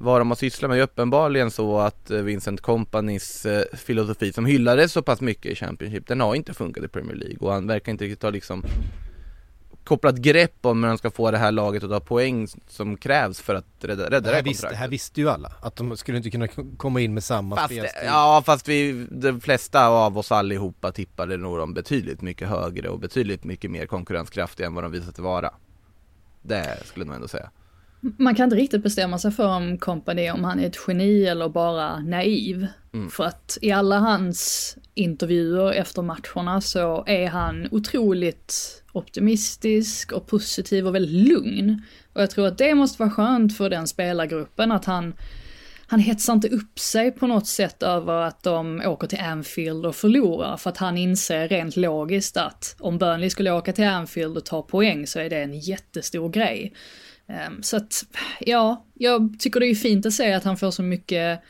[0.00, 0.78] vad de har sysslat med.
[0.78, 5.52] Det är uppenbarligen så att eh, Vincent Companys eh, filosofi som hyllades så pass mycket
[5.52, 8.30] i Championship, den har inte funkat i Premier League och han verkar inte riktigt ha
[8.30, 8.64] liksom
[9.88, 13.40] kopplat grepp om hur han ska få det här laget att ta poäng som krävs
[13.40, 14.78] för att rädda, rädda Det här, visste, det kontraktet.
[14.78, 18.02] här visste ju alla, att de skulle inte kunna komma in med samma Fast, spelstil.
[18.06, 22.98] ja fast vi, de flesta av oss allihopa tippade nog dem betydligt mycket högre och
[22.98, 25.50] betydligt mycket mer konkurrenskraftiga än vad de visat sig vara.
[26.42, 27.50] Det skulle jag nog ändå säga.
[28.00, 31.48] Man kan inte riktigt bestämma sig för om Company, om han är ett geni eller
[31.48, 32.66] bara naiv.
[33.10, 40.86] För att i alla hans intervjuer efter matcherna så är han otroligt optimistisk och positiv
[40.86, 41.82] och väldigt lugn.
[42.12, 45.14] Och jag tror att det måste vara skönt för den spelargruppen att han
[45.90, 49.96] han hetsar inte upp sig på något sätt över att de åker till Anfield och
[49.96, 54.44] förlorar, för att han inser rent logiskt att om Burnley skulle åka till Anfield och
[54.44, 56.72] ta poäng så är det en jättestor grej.
[57.28, 58.04] Ehm, så att,
[58.40, 61.40] ja, jag tycker det är fint att se att han får så mycket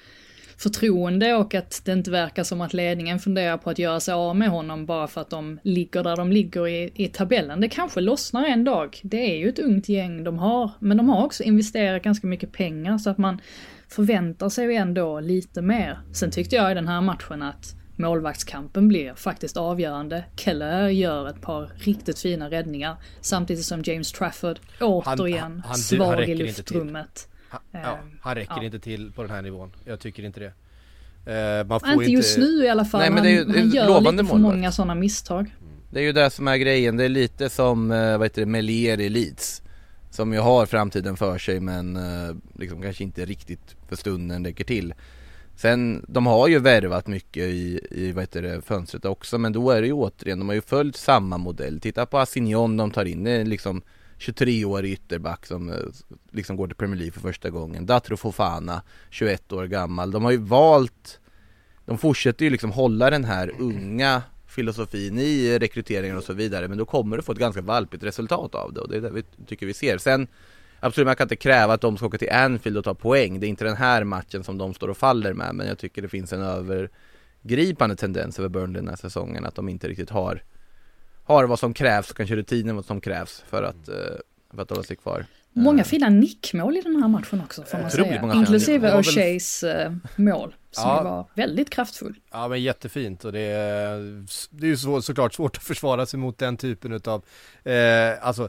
[0.56, 4.36] förtroende och att det inte verkar som att ledningen funderar på att göra sig av
[4.36, 7.60] med honom bara för att de ligger där de ligger i, i tabellen.
[7.60, 9.00] Det kanske lossnar en dag.
[9.02, 12.52] Det är ju ett ungt gäng de har, men de har också investerat ganska mycket
[12.52, 13.40] pengar så att man
[13.88, 15.98] förväntar sig ju ändå lite mer.
[16.12, 20.24] Sen tyckte jag i den här matchen att målvaktskampen blir faktiskt avgörande.
[20.36, 26.18] Keller gör ett par riktigt fina räddningar samtidigt som James Trafford återigen han- han svag
[26.18, 27.28] räcker i luftrummet.
[27.48, 28.62] Han, ja, Ehm, han räcker ja.
[28.64, 29.72] inte till på den här nivån.
[29.84, 30.52] Jag tycker inte det.
[31.32, 33.00] Eh, man får Inte inte just nu i alla fall.
[33.00, 35.54] Nej, men det är ju- han, han gör lovande lite för många sådana misstag.
[35.90, 38.46] Det är ju det som är grejen, det är lite som, eh, vad heter det,
[38.46, 39.62] Melier i Leeds
[40.10, 44.64] Som ju har framtiden för sig men eh, liksom kanske inte riktigt för stunden räcker
[44.64, 44.94] till
[45.58, 49.70] Sen, de har ju värvat mycket i, i vad heter det, fönstret också men då
[49.70, 51.80] är det ju återigen, de har ju följt samma modell.
[51.80, 53.82] Titta på Assignon de tar in, det är liksom
[54.18, 55.76] 23-årig ytterback som eh,
[56.30, 57.86] liksom går till Premier League för första gången.
[57.86, 60.10] Datro Fofana, 21 år gammal.
[60.10, 61.20] De har ju valt
[61.84, 66.78] De fortsätter ju liksom hålla den här unga filosofin i rekryteringen och så vidare men
[66.78, 69.22] då kommer du få ett ganska valpigt resultat av det och det är det vi
[69.46, 69.98] tycker vi ser.
[69.98, 70.28] Sen
[70.80, 73.40] absolut man kan inte kräva att de ska åka till Anfield och ta poäng.
[73.40, 76.02] Det är inte den här matchen som de står och faller med men jag tycker
[76.02, 80.42] det finns en övergripande tendens över Burnley den här säsongen att de inte riktigt har
[81.24, 83.94] har vad som krävs, kanske rutinen vad som krävs för att, eh,
[84.54, 85.26] för att hålla sig kvar.
[85.52, 88.32] Många fina nickmål i den här matchen också får man säga.
[88.34, 91.02] Inklusive O'Sheas eh, mål, som Ja.
[91.02, 92.14] var väldigt kraftfull.
[92.32, 96.18] Ja men jättefint och det är, det är ju så, såklart svårt att försvara sig
[96.20, 97.24] mot den typen utav,
[97.64, 97.72] eh,
[98.26, 98.48] alltså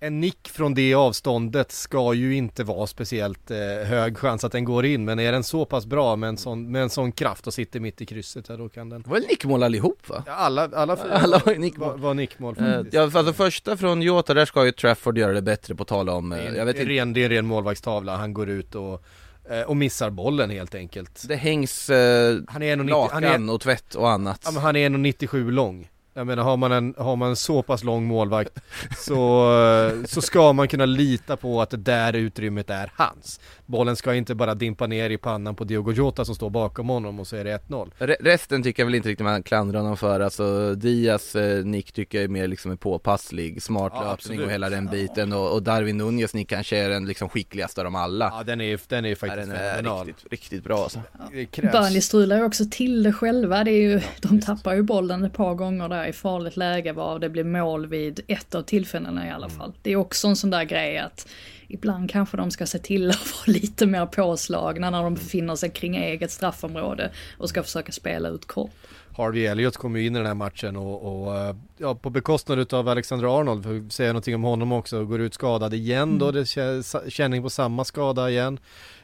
[0.00, 4.64] en nick från det avståndet ska ju inte vara speciellt eh, hög chans att den
[4.64, 7.46] går in men är den så pass bra med en sån, med en sån kraft
[7.46, 10.22] och sitter mitt i krysset ja, då kan den Det var nickmål allihop va?
[10.26, 11.88] ja, alla, alla fyra Alla var nickmål.
[11.90, 12.94] var, var nickmål Eh, faktiskt.
[12.94, 16.32] ja, alltså första från Jota, där ska ju Trafford göra det bättre på tala om,
[16.32, 19.04] eh, jag vet inte ren, det är en ren målvaktstavla, han går ut och
[19.50, 21.24] Eh, och missar bollen helt enkelt.
[21.28, 24.40] Det hängs eh, Han är 1,90 lakan han är, och tvätt och annat.
[24.44, 25.88] ja, men han är 1,97 lång.
[26.18, 28.58] Jag menar har man en, har man en så pass lång målvakt
[28.98, 33.40] så, eh, så ska man kunna lita på att det där utrymmet är hans.
[33.66, 37.20] Bollen ska inte bara dimpa ner i pannan på Diogo Jota som står bakom honom
[37.20, 37.90] och så är det 1-0.
[37.98, 41.92] Re- Resten tycker jag väl inte riktigt man klandrar honom för, alltså Diaz eh, nick
[41.92, 44.44] tycker jag är mer liksom är påpasslig, smart Ja, löpning absolut.
[44.46, 47.84] och hela den biten och, och Darwin Nunez nick kanske är den liksom skickligaste av
[47.84, 48.32] dem alla.
[48.38, 50.06] Ja den är, den är Ja, faktiskt den är fenomenal.
[50.06, 51.00] riktigt, riktigt bra alltså.
[51.32, 51.72] Det krävs.
[51.72, 53.64] Burnley strular ju också till det själva.
[53.64, 57.18] Det är ju, de tappar ju bollen ett par gånger där i farligt läge var
[57.18, 59.72] det blir mål vid ett av tillfällena i alla fall.
[59.82, 61.28] Det är också en sån där grej att
[61.68, 65.70] ibland kanske de ska se till att vara lite mer påslagna när de befinner sig
[65.70, 68.70] kring eget straffområde och ska försöka spela ut kort.
[69.16, 72.74] Harvey Elliott kom ju in i den här matchen och, och eh, ja, på bekostnad
[72.74, 76.30] av Alexander Arnold, för att säga någonting om honom också, går ut skadad igen då,
[76.30, 78.58] det kä- känning på samma skada igen.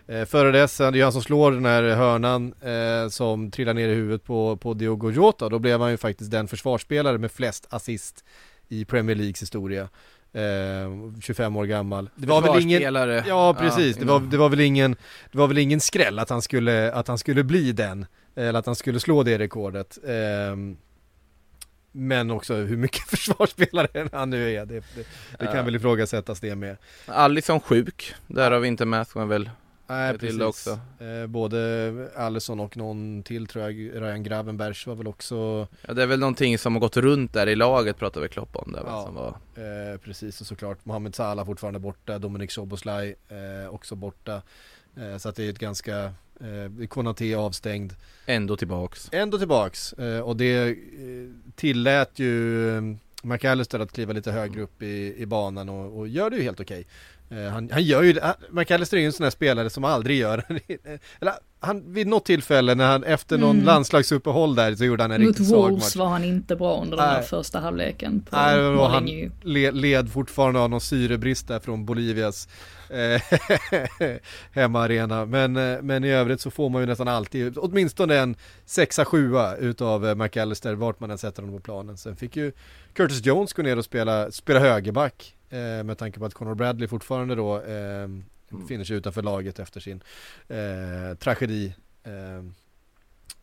[0.08, 3.88] Eh, före dess, det är han som slår den här hörnan eh, som trillar ner
[3.88, 7.66] i huvudet på, på Diogo Jota, då blev han ju faktiskt den försvarsspelare med flest
[7.70, 8.24] assist
[8.68, 9.88] i Premier Leagues historia.
[10.32, 12.10] Eh, 25 år gammal.
[12.16, 12.94] Det var väl ingen.
[13.26, 14.96] Ja precis, det, var, det var väl ingen
[15.32, 18.66] Det var väl ingen skräll att han skulle, att han skulle bli den Eller att
[18.66, 20.76] han skulle slå det rekordet Ehm,
[21.92, 25.06] Men också hur mycket försvarsspelare han nu är Det, det,
[25.38, 25.62] det kan Ja.
[25.62, 26.76] väl ifrågasättas det med
[27.06, 29.50] Alisson sjuk, där har vi inte med ska man väl
[29.86, 30.70] Nej precis också.
[31.04, 36.02] Eh, Både Alisson och någon till tror jag Ryan Gravenberg var väl också Ja det
[36.02, 38.82] är väl någonting som har gått runt där i laget pratar vi Klopp om det
[38.86, 39.02] Ja.
[39.06, 39.28] som var
[39.92, 44.42] eh, Precis och såklart Mohamed Salah fortfarande borta Dominic Soboslaj eh, också borta
[44.96, 45.98] eh, Så att det är ett ganska
[46.40, 47.92] eh, Konaté avstängd
[48.26, 50.74] ändå tillbaks Ändå tillbaks eh, och det eh,
[51.54, 56.36] tillät ju McAllister att kliva lite högre upp i, i banan och, och gör det
[56.36, 56.80] ju helt okej.
[56.80, 56.86] Eh,
[57.52, 60.44] Han, han gör ju han- McAllister är ju en sån här spelare som aldrig gör,
[61.20, 63.66] eller han, vid något tillfälle när han efter någon Mm.
[63.66, 65.96] landslagsuppehåll där så gjorde han en Mot riktigt svag Wolves match.
[65.96, 69.30] var han inte bra under den här första halvleken på Nej, och han
[69.72, 72.48] led fortfarande av någon syrebrist där från Bolivias
[72.90, 73.22] eh,
[74.52, 75.24] hemmaarena.
[75.26, 79.56] Men, eh, men i övrigt så får man ju nästan alltid åtminstone en sexa sjua
[79.56, 81.96] utav eh, McAllister vart man än sätter honom på planen.
[81.96, 82.52] Sen fick ju
[82.94, 86.88] Curtis Jones gå ner och spela, spela högerback eh, med tanke på att Conor Bradley
[86.88, 88.08] fortfarande då eh,
[88.48, 90.02] befinner sig utanför laget efter sin
[90.48, 91.74] eh, tragedi
[92.04, 92.44] eh,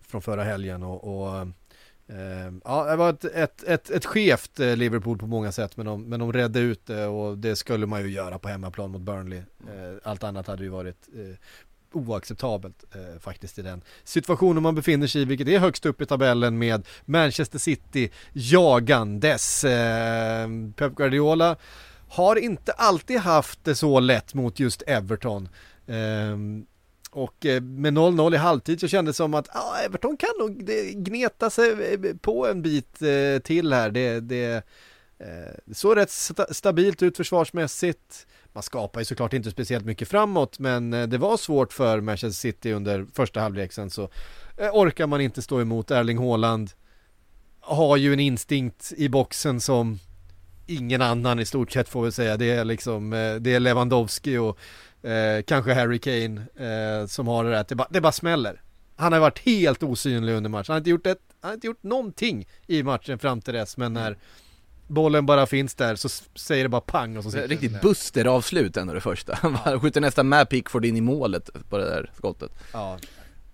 [0.01, 1.39] från förra helgen och, och
[2.07, 5.85] eh, ja, det var ett, ett, ett, ett skevt eh, Liverpool på många sätt men
[5.85, 9.01] de, men de redde ut det och det skulle man ju göra på hemmaplan mot
[9.01, 9.39] Burnley.
[9.39, 11.35] Eh, allt annat hade ju varit eh,
[11.93, 16.05] oacceptabelt eh, faktiskt i den situationen man befinner sig i, vilket är högst upp i
[16.05, 19.63] tabellen med Manchester City jagandes.
[19.63, 21.57] Eh, Pep Guardiola
[22.11, 25.49] har inte alltid haft det så lätt mot just Everton.
[25.87, 26.65] Ehm,
[27.11, 30.65] och eh, med 0-0 i halvtid så kändes det som att ah, Everton kan nog
[31.05, 33.91] gneta sig eh, på en bit eh, till här.
[33.91, 34.63] Det, det,
[35.19, 38.27] eh, såg rätt sta- stabilt ut försvarsmässigt.
[38.53, 42.39] Man skapar ju såklart inte speciellt mycket framåt men eh, det var svårt för Manchester
[42.39, 44.09] City under första halvlek sen så
[44.57, 46.71] eh, orkar man inte stå emot Erling Haaland.
[47.59, 49.99] Har ju en instinkt i boxen som
[50.75, 52.37] ingen annan i stort sett får vi säga.
[52.37, 54.57] Det är liksom, eh, det är Lewandowski och
[55.09, 58.61] eh, kanske Harry Kane eh, som har det där, att det bara, det bara smäller.
[58.95, 61.67] Han har varit helt osynlig under matchen, han har inte gjort, ett, han har inte
[61.67, 64.17] gjort någonting i matchen fram till dess, men när
[64.87, 67.79] bollen bara finns där så säger det bara pang och så sitter Riktigt där.
[67.81, 69.37] Buster-avslut ändå det första.
[69.63, 72.51] Han skjuter nästan med Pickford in i målet på det där skottet.
[72.73, 72.97] Ja,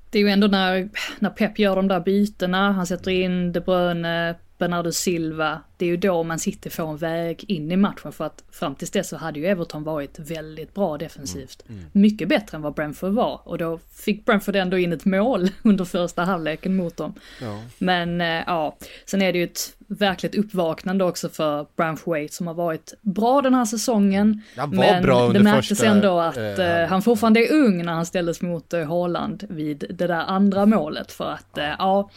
[0.09, 0.89] Det är ju ändå när,
[1.19, 5.89] när Pep gör de där bytena, han sätter in De Bruyne, Bernardo Silva, det är
[5.89, 9.09] ju då man sitter får en väg in i matchen för att fram tills dess
[9.09, 11.63] så hade ju Everton varit väldigt bra defensivt.
[11.91, 15.85] Mycket bättre än vad Brentford var och då fick Brentford ändå in ett mål under
[15.85, 17.13] första halvleken mot dem.
[17.41, 17.61] ja.
[17.77, 22.53] Men eh, ja, sen är det ju ett verkligt uppvaknande också för Branthwaite som har
[22.53, 24.41] varit bra den här säsongen.
[24.55, 27.53] Han var men bra under det märktes första, ändå att eh, eh, han fortfarande är
[27.53, 31.11] ung när han ställdes mot eh, Haaland vid det där andra målet.
[31.11, 32.09] För att eh, ja,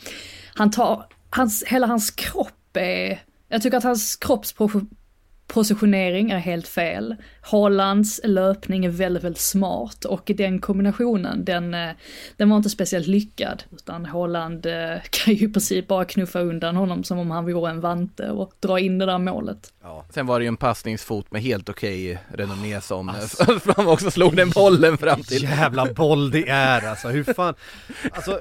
[0.55, 7.17] han tar, hans, hela hans kropp är, jag tycker att hans kroppspositionering är helt fel.
[7.41, 11.91] Haalands löpning är väldigt, väldigt smart och den kombinationen, den, eh,
[12.37, 13.63] den var inte speciellt lyckad.
[13.73, 17.71] Utan Haaland eh, kan ju i princip bara knuffa undan honom som om han vore
[17.71, 19.73] en vante och dra in det där målet.
[19.83, 20.05] Ja.
[20.11, 23.59] Sen var det ju en passningsfot med helt okej renommé som alltså.
[23.61, 25.43] fram också slog den bollen fram till.
[25.43, 27.55] Jävla boll det är alltså, hur fan
[28.13, 28.41] Alltså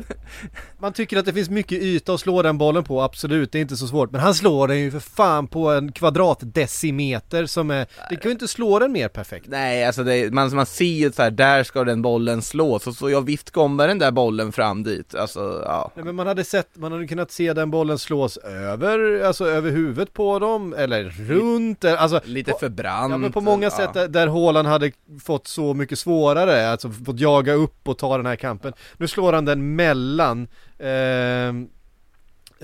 [0.79, 3.61] Man tycker att det finns mycket yta att slå den bollen på, absolut, det är
[3.61, 7.87] inte så svårt Men han slår den ju för fan på en kvadratdecimeter som är
[8.09, 11.11] Det kan ju inte slå den mer perfekt Nej, alltså det, man, man ser ju
[11.11, 14.51] så här, där ska den bollen slås och så jag vift kommer den där bollen
[14.51, 15.91] fram dit, alltså ja.
[15.95, 19.71] Nej, men man hade sett, man hade kunnat se den bollen slås över, alltså över
[19.71, 23.11] huvudet på dem, eller runt, alltså Lite på, för brant.
[23.11, 24.91] Ja men på många sätt där, där Haaland hade
[25.23, 28.73] fått så mycket svårare, alltså fått jaga upp och ta den här kampen.
[28.97, 30.89] Nu slår han den mellan eh,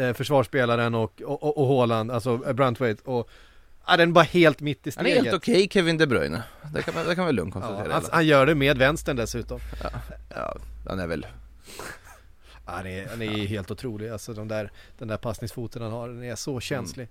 [0.06, 3.30] eh, försvarsspelaren och, och, och, och Haaland, alltså eh, Brantwaite och
[3.88, 5.24] Ja, den bara helt mitt i Han är steget.
[5.26, 6.44] helt okej Kevin De Bruyne,
[6.74, 7.94] det kan man, det kan man lugnt ja, konstatera.
[7.94, 9.60] han, han gör det med vänstern dessutom.
[10.36, 10.56] ja,
[10.90, 11.26] han är väl
[12.66, 16.08] Ja, han, är, han är helt otrolig, alltså de där, den där passningsfoten han har,
[16.10, 17.08] den är så känslig.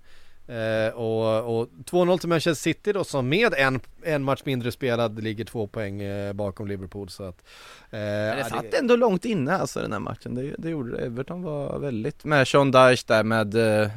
[0.47, 5.23] Eh, och, och 2-0 till Manchester City då som med en, en match mindre spelad
[5.23, 7.43] ligger två poäng eh, bakom Liverpool så att...
[7.89, 11.05] Eh, Men det satt ändå långt inne alltså den här matchen, det, det gjorde det.
[11.05, 13.89] Everton var väldigt, med Sean Dyche där med, eh,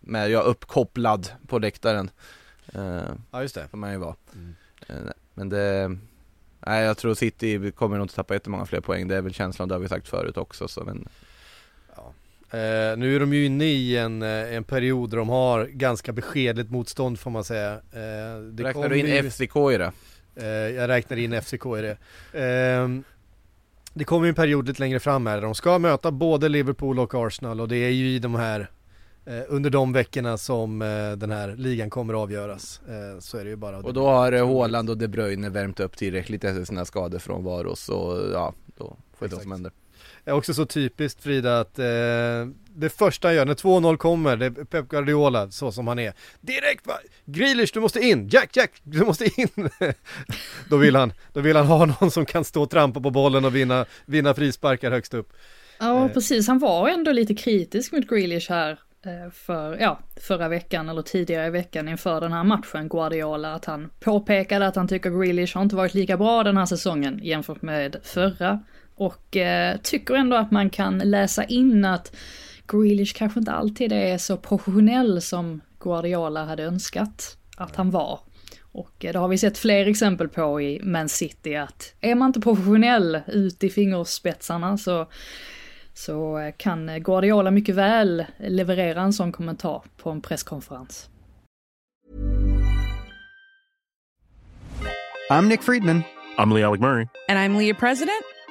[0.00, 2.10] med ja, uppkopplad på läktaren.
[2.74, 3.00] Eh,
[3.30, 3.68] Ja just det.
[3.68, 4.14] får man ju vara.
[4.34, 4.54] Mm.
[4.88, 5.96] Eh, Men det,
[6.66, 9.68] nej jag tror City kommer nog inte tappa jättemånga fler poäng, det är väl känslan,
[9.68, 11.08] det har vi sagt förut också så men
[12.52, 16.12] Eh, nu är de ju inne i en, eh, en period där de har ganska
[16.12, 17.72] beskedligt motstånd får man säga.
[17.72, 19.92] Eh, det Räknar du in ju- FCK i det?
[20.36, 21.96] Eh, jag räknar in FCK i det.
[22.40, 23.04] Ehm,
[23.94, 26.98] det kommer ju en period lite längre fram här där de ska möta både Liverpool
[26.98, 28.70] och Arsenal och det är ju i de här
[29.26, 32.80] eh, under de veckorna som eh, den här ligan kommer att avgöras.
[33.20, 33.78] Så är det ju bara.
[33.78, 37.76] Och då har Haaland och De Bruyne värmt upp tillräckligt efter sina skador från varo
[37.76, 39.72] så ja, då får vi se vad som händer.
[40.30, 41.84] Det är också så typiskt Frida att eh,
[42.74, 46.12] det första han gör när 2-0 kommer, det är Pep Guardiola så som han är.
[46.40, 49.48] Direkt bara, Grealish du måste in, Jack Jack du måste in.
[50.68, 53.44] då, vill han, då vill han ha någon som kan stå och trampa på bollen
[53.44, 55.32] och vinna, vinna frisparkar högst upp.
[55.78, 56.12] Ja, Eh.
[56.12, 56.48] precis.
[56.48, 58.70] Han var ändå lite kritisk mot Grealish här
[59.04, 63.64] eh, för, ja, förra veckan eller tidigare i veckan inför den här matchen, Guardiola, att
[63.64, 67.62] han påpekade att han tycker Grealish har inte varit lika bra den här säsongen jämfört
[67.62, 68.60] med förra.
[69.00, 72.16] Och eh, tycker ändå att man kan läsa in att
[72.68, 78.20] Grealish kanske inte alltid är så professionell som Guardiola hade önskat att han var.
[78.72, 82.26] Och eh, det har vi sett fler exempel på i Man City att är man
[82.26, 85.06] inte professionell ut i fingerspetsarna så
[85.94, 91.10] så eh, kan Guardiola mycket väl leverera en sån kommentar på en presskonferens.
[95.30, 96.02] I'm Nick Friedman.
[96.38, 97.06] I'm Lee Alec Murray.
[97.28, 98.24] And I'm Leah President,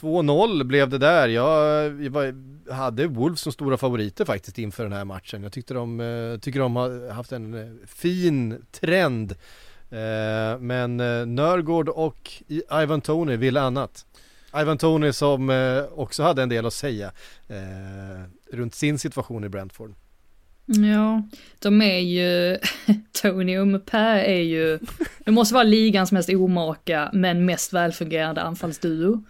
[0.00, 1.28] 2-0 blev det där.
[1.28, 2.34] Jag, jag var,
[2.72, 5.42] hade Wolves som stora favoriter faktiskt inför den här matchen.
[5.42, 9.32] Jag tyckte de, eh, tycker de har haft en eh, fin trend.
[9.90, 12.42] Eh, men eh, Nörgård och
[12.82, 14.06] Ivan Tony ville annat.
[14.56, 15.50] Ivan Tony som
[15.94, 17.12] också hade en del att säga
[18.50, 19.94] runt sin situation i Brentford.
[20.66, 21.22] Ja,
[21.58, 22.58] de är ju,
[23.22, 23.98] Tony och Mupé
[24.36, 24.78] är ju,
[25.24, 29.24] det måste vara ligans mest omaka men mest välfungerande anfallsduo.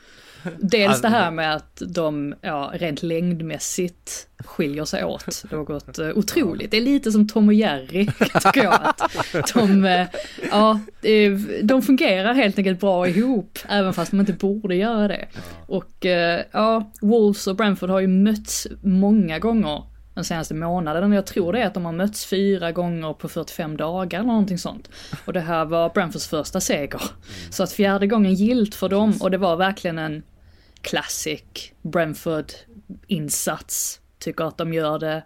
[0.59, 6.70] Dels det här med att de, ja, rent längdmässigt skiljer sig åt något eh, otroligt.
[6.70, 8.74] Det är lite som Tom och Jerry, tycker jag.
[8.74, 10.07] Att de, eh,
[10.51, 11.32] ja, eh,
[11.62, 15.26] de fungerar helt enkelt bra ihop, även fast de inte borde göra det.
[15.66, 16.07] Och
[16.51, 19.84] ja, Wolves och Brentford har ju mötts många gånger
[20.14, 21.12] den senaste månaden.
[21.12, 24.59] Jag tror det är att de har mötts fyra gånger på 45 dagar eller någonting
[24.59, 24.90] sånt.
[25.24, 27.03] Och det här var Brentfords första seger.
[27.51, 30.22] Så att fjärde gången gilt för dem och det var verkligen en
[30.85, 34.01] classic Brentford-insats.
[34.18, 35.24] Tycker att de gör det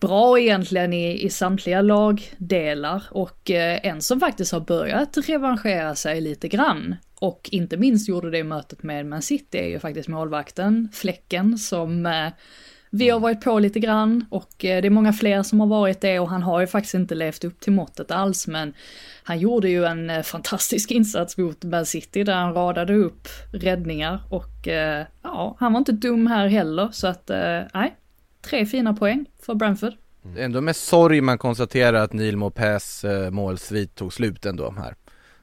[0.00, 6.20] bra egentligen i, i samtliga lagdelar och eh, en som faktiskt har börjat revanschera sig
[6.20, 10.08] lite grann och inte minst gjorde det i mötet med Man City är ju faktiskt
[10.08, 12.28] målvakten, Fläcken, som eh,
[12.94, 16.00] vi har varit på lite grann och eh, det är många fler som har varit
[16.00, 18.74] det och han har ju faktiskt inte levt upp till måttet alls men
[19.22, 24.22] han gjorde ju en eh, fantastisk insats mot Man City där han radade upp räddningar
[24.30, 27.30] och eh, ja, han var inte dum här heller så att
[27.74, 27.96] nej,
[28.40, 29.92] tre fina poäng för Brentford.
[30.24, 30.44] Mm.
[30.44, 34.94] Ändå med sorg man konstaterar att Neil Mopez målsvit tog slut ändå här.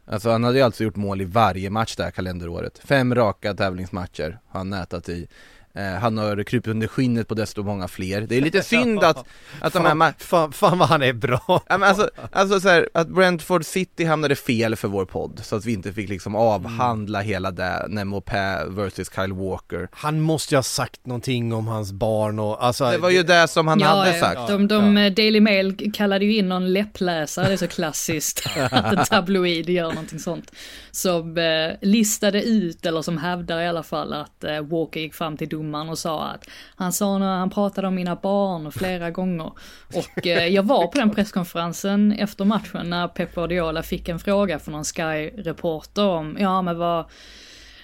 [0.05, 2.81] Alltså han hade ju alltså gjort mål i varje match det här kalenderåret.
[2.83, 5.27] Fem raka tävlingsmatcher har han nätat i.
[5.73, 8.21] Eh, han har krupit under skinnet på desto många fler.
[8.21, 9.25] Det är lite synd att,
[9.61, 11.41] att de här fan, fan, fan vad han är bra!
[11.47, 15.55] Ja, men alltså, alltså så här, att Brentford City hamnade fel för vår podd, så
[15.55, 17.29] att vi inte fick liksom avhandla mm.
[17.29, 19.87] hela det, när Mopé versus Kyle Walker.
[19.91, 22.91] Han måste ju ha sagt någonting om hans barn och alltså...
[22.91, 24.47] Det var ju det som han ja, hade sagt.
[24.47, 25.09] De, de ja.
[25.09, 29.89] Daily Mail kallade ju in någon läppläsare, det är så klassiskt, att en tabloid gör
[29.89, 30.51] någonting sånt.
[30.91, 35.37] Som eh, listade ut, eller som hävdar i alla fall, att eh, Walker gick fram
[35.37, 39.51] till domaren och sa att han sa när han pratade om mina barn flera gånger.
[39.93, 44.59] Och eh, jag var på den presskonferensen efter matchen när Pep Guardiola fick en fråga
[44.59, 47.05] från någon Sky-reporter om, ja men vad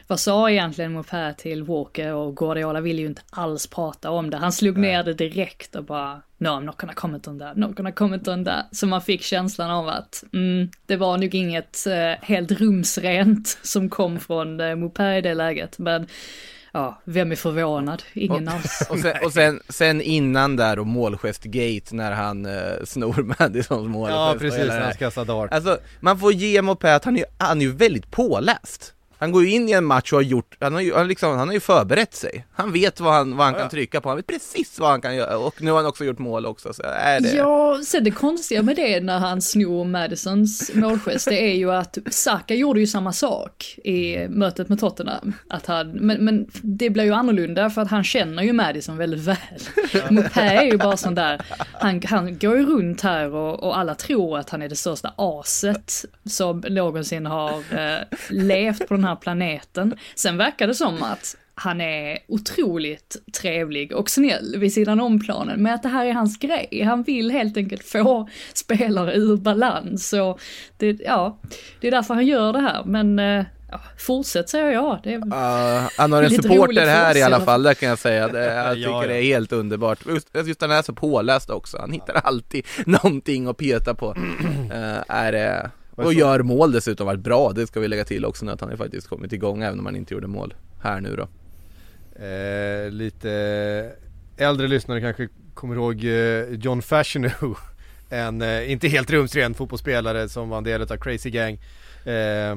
[0.07, 4.37] vad sa egentligen Mopé till Walker och Guardiola ville ju inte alls prata om det.
[4.37, 7.75] Han slog ner det direkt och bara No, I'm not gonna comment on that, not
[7.75, 8.65] gonna comment on that.
[8.71, 13.89] Så man fick känslan av att mm, det var nog inget eh, helt rumsrent som
[13.89, 15.79] kom från eh, Mopé i det läget.
[15.79, 16.07] Men
[16.75, 18.03] ja, vem är förvånad?
[18.13, 18.87] Ingen alls.
[18.89, 24.15] Och, sen, och sen, sen, innan där och målgestgate när han eh, snor Madisons målgest.
[24.15, 25.53] Ja, precis, när han ska dart.
[25.53, 28.94] Alltså, man får ge Mopé att han är, han är ju väldigt påläst.
[29.17, 31.37] Han går ju in i en match och har gjort, han har ju, han liksom,
[31.37, 32.45] han har ju förberett sig.
[32.53, 35.01] Han vet vad han, vad han ja, kan trycka på, han vet precis vad han
[35.01, 37.35] kan göra och nu har han också gjort mål också så är det...
[37.35, 41.97] Ja, sen det konstiga med det när han snor Madisons målgest, det är ju att
[42.11, 45.33] Saka gjorde ju samma sak i mötet med Tottenham.
[45.49, 49.19] Att han, men, men det blir ju annorlunda för att han känner ju Madison väldigt
[49.19, 49.37] väl.
[50.09, 51.41] Mopé är ju bara sån där,
[51.73, 55.13] han, han går ju runt här och, och alla tror att han är det största
[55.17, 59.95] aset som någonsin har eh, levt på den här planeten.
[60.15, 65.63] Sen verkar det som att han är otroligt trevlig och snäll vid sidan om planen,
[65.63, 66.83] men att det här är hans grej.
[66.85, 70.41] Han vill helt enkelt få spelare ur balans och
[70.77, 71.39] det, ja,
[71.81, 74.99] det är därför han gör det här, men eh, Ja, fortsätt säger jag.
[75.03, 78.27] Det är uh, han har en supporter här i alla fall, det kan jag säga.
[78.27, 79.07] Det, jag tycker ja, ja.
[79.07, 79.99] det är helt underbart.
[80.07, 81.77] Just, just han är så påläst också.
[81.77, 84.15] Han hittar alltid någonting att peta på.
[84.71, 85.71] Uh, är det...
[85.95, 88.69] Och gör mål dessutom, varit bra, det ska vi lägga till också nu att han
[88.69, 91.27] har faktiskt kommit igång även om han inte gjorde mål här nu då.
[92.23, 93.31] Eh, lite
[94.37, 97.55] äldre lyssnare kanske kommer ihåg eh, John Fashionew,
[98.09, 101.53] en eh, inte helt rumsren fotbollsspelare som var en del av Crazy Gang.
[102.05, 102.55] Eh,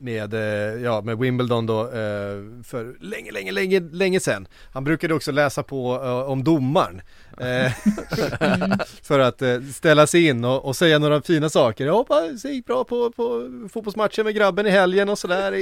[0.00, 4.48] med, eh, ja, med Wimbledon då eh, för länge, länge, länge, länge sedan.
[4.72, 7.02] Han brukade också läsa på eh, om domaren.
[9.02, 9.42] För att
[9.74, 11.86] ställa sig in och, och, säga några fina saker.
[11.86, 15.52] Jag hoppas det gick bra på, på fotbollsmatchen med grabben i helgen och sådär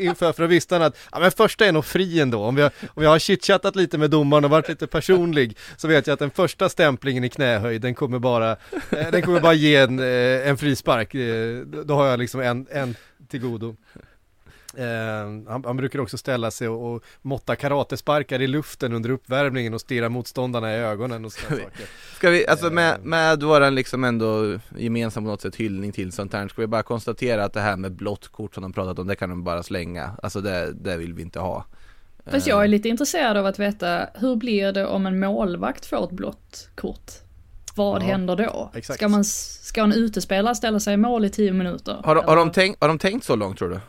[0.00, 0.32] inför.
[0.32, 2.44] För att visste han att, ja men första är nog fri ändå.
[2.44, 6.06] Om jag, om jag har chitchattat lite med domaren och varit lite personlig så vet
[6.06, 8.56] jag att den första stämplingen i knähöjd den kommer bara,
[8.90, 11.12] den kommer bara ge en, en frispark.
[11.84, 12.96] Då har jag liksom en, en
[13.34, 13.76] till godo.
[14.76, 19.74] Eh, han, han, brukar också ställa sig och, och måtta karatesparkar i luften under uppvärmningen
[19.74, 21.86] och stirra motståndarna i ögonen och sådana saker.
[22.16, 26.32] Ska vi, alltså med, med våran liksom ändå gemensam på något sätt hyllning till sånt
[26.32, 29.06] här, ska vi bara konstatera att det här med blått kort som de pratat om,
[29.06, 30.10] det kan de bara slänga.
[30.22, 31.64] Alltså det, det vill vi inte ha.
[32.26, 36.04] Fast jag är lite intresserad av att veta, hur blir det om en målvakt får
[36.04, 37.23] ett blått kort?
[37.74, 38.70] Vad ja, händer då?
[38.74, 38.98] Exakt.
[38.98, 42.00] Ska, man, ska en utespelare ställa sig i mål i tio minuter?
[42.04, 43.80] Har, har, de tänkt, har de tänkt så långt tror du?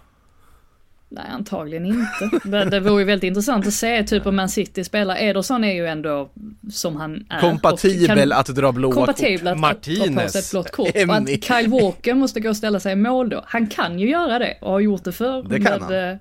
[1.09, 2.29] Nej, antagligen inte.
[2.43, 5.15] Men det vore ju väldigt intressant att se, typ om Man City spelar.
[5.15, 6.29] Ederson är ju ändå
[6.71, 7.39] som han är.
[7.39, 9.05] Kompatibel att dra blåa kort.
[9.05, 10.15] Kompatibel att Martinez.
[10.15, 10.95] ta på sig ett blått kort.
[10.95, 13.43] Och att Kyle Walker måste gå och ställa sig i mål då.
[13.47, 15.43] Han kan ju göra det och har gjort det förr.
[15.49, 15.93] Det kan med, han.
[15.93, 16.17] Eh,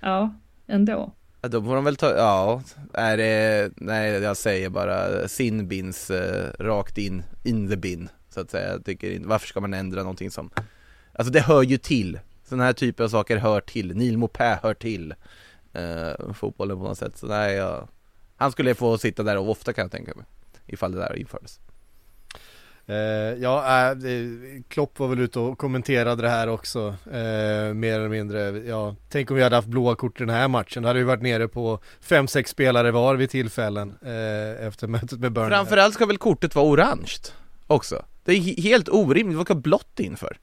[0.00, 0.34] ja,
[0.66, 1.12] ändå.
[1.44, 2.62] Ja, då får de väl ta, ja,
[2.92, 8.40] är det, nej jag säger bara sin bins eh, rakt in, in the bin så
[8.40, 8.72] att säga.
[8.72, 10.50] Jag tycker inte, varför ska man ändra någonting som,
[11.12, 14.74] alltså det hör ju till sådana här typer av saker hör till, Neil Mopé hör
[14.74, 15.14] till
[15.72, 17.16] eh, fotbollen på något sätt.
[17.16, 17.88] Så nej, jag,
[18.36, 20.24] han skulle få sitta där och ofta kan jag tänka mig,
[20.66, 21.60] ifall det där infördes.
[22.86, 22.96] Eh,
[23.42, 23.96] ja, eh,
[24.68, 28.40] Klopp var väl ute och kommenterade det här också, eh, mer eller mindre.
[28.66, 30.82] Ja, tänk om vi hade haft blåa kort i den här matchen.
[30.82, 33.94] Då hade vi varit nere på 5-6 spelare var vid tillfällen
[34.60, 35.50] efter mötet med Burnley.
[35.50, 37.12] Framförallt ska väl kortet vara orange
[37.66, 38.04] också?
[38.24, 40.36] Det är helt orimligt, vad ska blått in för?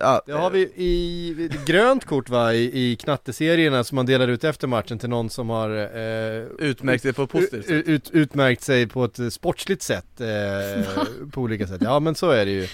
[0.00, 4.44] Ja, Det har vi i grönt kort va, i, i knatteserierna som man delar ut
[4.44, 8.62] efter matchen till någon som har eh, Utmärkt sig på ett positivt ut, ut, Utmärkt
[8.62, 12.68] sig på ett sportsligt sätt eh, på olika sätt, ja men så är det ju.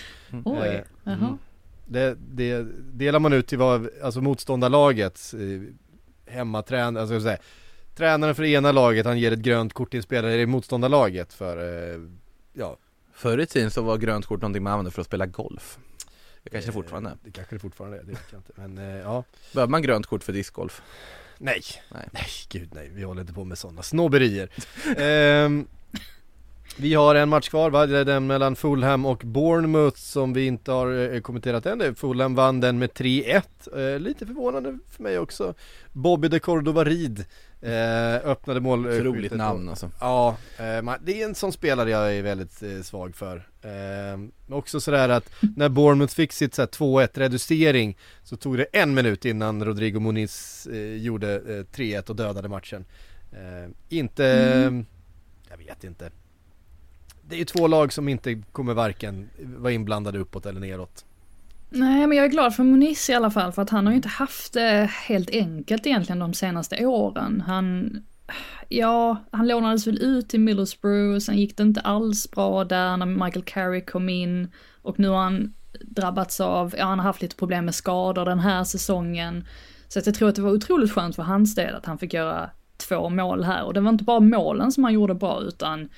[0.45, 1.39] Oj, Eh, jaha.
[1.87, 7.39] det, det delar man ut till vad, alltså motståndarlaget eh, hemmatränare, alltså säga,
[7.97, 11.57] tränaren för det ena laget han ger ett grönt kort till spelare i motståndarlaget för,
[11.93, 12.01] eh,
[12.53, 12.77] ja.
[13.13, 15.79] Förr i tiden så var grönt kort någonting man använde för att spela golf
[16.47, 17.17] Det kanske det fortfarande är.
[17.25, 18.53] Det kanske det fortfarande är, det vet jag inte.
[18.55, 19.25] Men eh, ja.
[19.53, 20.83] Behöver man grönt kort för discgolf?
[21.39, 22.09] Nej, Nej.
[22.13, 24.49] nej, gud nej, vi håller inte på med sådana snobberier.
[24.99, 25.67] Ehm,
[26.77, 30.47] Vi har en match kvar va, det är den mellan Fulham och Bournemouth som vi
[30.47, 31.95] inte har eh, kommenterat än.
[31.95, 33.43] Fulham vann den med 3-1,
[33.95, 35.55] eh, lite förvånande för mig också.
[35.93, 37.25] Bobby de Cordova Rid
[37.61, 41.91] eh, öppnade mål Så roligt namn alltså Ja, eh, man, det är en sån spelare
[41.91, 43.37] jag är väldigt eh, svag för.
[43.63, 43.71] Eh,
[44.17, 48.65] men också sådär att när Bournemouth fick sitt så här 2-1 reducering så tog det
[48.65, 51.41] en minut innan Rodrigo Muniz eh, gjorde eh,
[51.77, 52.85] 3-1 och dödade matchen.
[53.33, 54.87] Eh, inte, Mm.
[55.51, 56.11] jag vet inte.
[57.29, 61.05] Det är ju två lag som inte kommer varken vara inblandade uppåt eller neråt.
[61.69, 63.97] Nej, men jag är glad för Muniz i alla fall, för att han har ju
[63.97, 67.43] inte haft det helt enkelt egentligen de senaste åren.
[67.47, 67.99] Han,
[68.69, 73.07] ja, han lånades väl ut till Middlesbrough, sen gick det inte alls bra där när
[73.07, 74.51] Michael Carrick kom in
[74.83, 78.41] och nu har han drabbats av, ja han har haft lite problem med skador den
[78.41, 79.45] här säsongen.
[79.89, 82.15] Så att jag tror att det var otroligt skönt för hans del att han fick
[82.15, 82.51] göra
[82.89, 85.89] två mål här och det var inte bara målen som han gjorde bra utan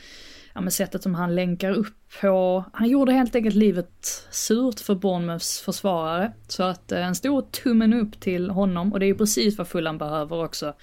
[0.58, 2.64] ja, men sättet som han länkar upp på.
[2.72, 6.32] Han gjorde helt enkelt livet surt för Bournemouths försvarare.
[6.48, 9.68] Så att eh, en stor tummen upp till honom och det är ju precis vad
[9.68, 10.74] Fulham behöver också.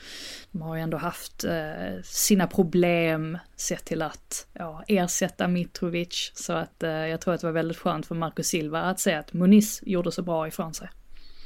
[0.51, 6.31] De har ju ändå haft eh, sina problem sett till att ja, ersätta Mitrovic.
[6.35, 9.13] Så att eh, jag tror att det var väldigt skönt för Marcus Silva att se
[9.13, 10.89] att Muniz gjorde så bra ifrån sig.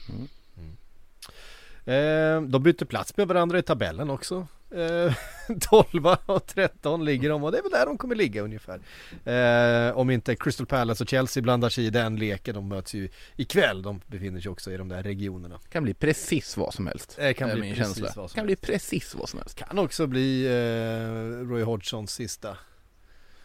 [0.10, 0.28] Mm,
[0.58, 2.46] mm.
[2.46, 4.48] Eh, de bytte plats med varandra i tabellen också.
[4.72, 5.14] Eh,
[5.70, 8.80] 12 och 13 ligger de och det är väl där de kommer ligga ungefär.
[9.26, 12.56] Eh, om inte Crystal Palace och Chelsea blandar sig i den leken.
[12.56, 13.82] De möts ju ikväll.
[13.82, 15.60] De befinner sig också i de där regionerna.
[15.70, 18.22] Kan bli precis vad som helst Det kan bli min precis känsla.
[18.22, 22.58] vad som Kan bli precis vad som helst Kan också bli eh, Roy Hodgsons sista.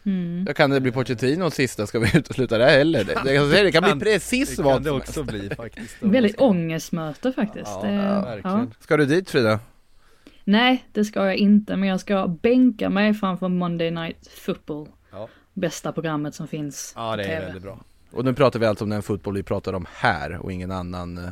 [0.05, 0.43] Mm.
[0.47, 3.03] Ja, kan det bli Pochettinos sista, ska vi utesluta det heller?
[3.03, 5.33] Det, det, säger, det kan bli precis det vad kan det som också helst.
[5.47, 5.95] bli faktiskt.
[5.99, 7.65] Väldigt ångestmöte faktiskt.
[7.65, 8.73] Ja, Det- ja, verkligen.
[8.79, 9.59] Ska du dit Frida?
[10.47, 14.87] Nej, det ska jag inte, men jag ska bänka mig framför Monday Night Football.
[15.11, 15.27] Ja.
[15.53, 17.79] Bästa programmet som finns Ja, det är väldigt bra.
[18.11, 21.17] Och nu pratar vi alltså om den fotboll vi pratar om här och ingen annan
[21.17, 21.31] eh,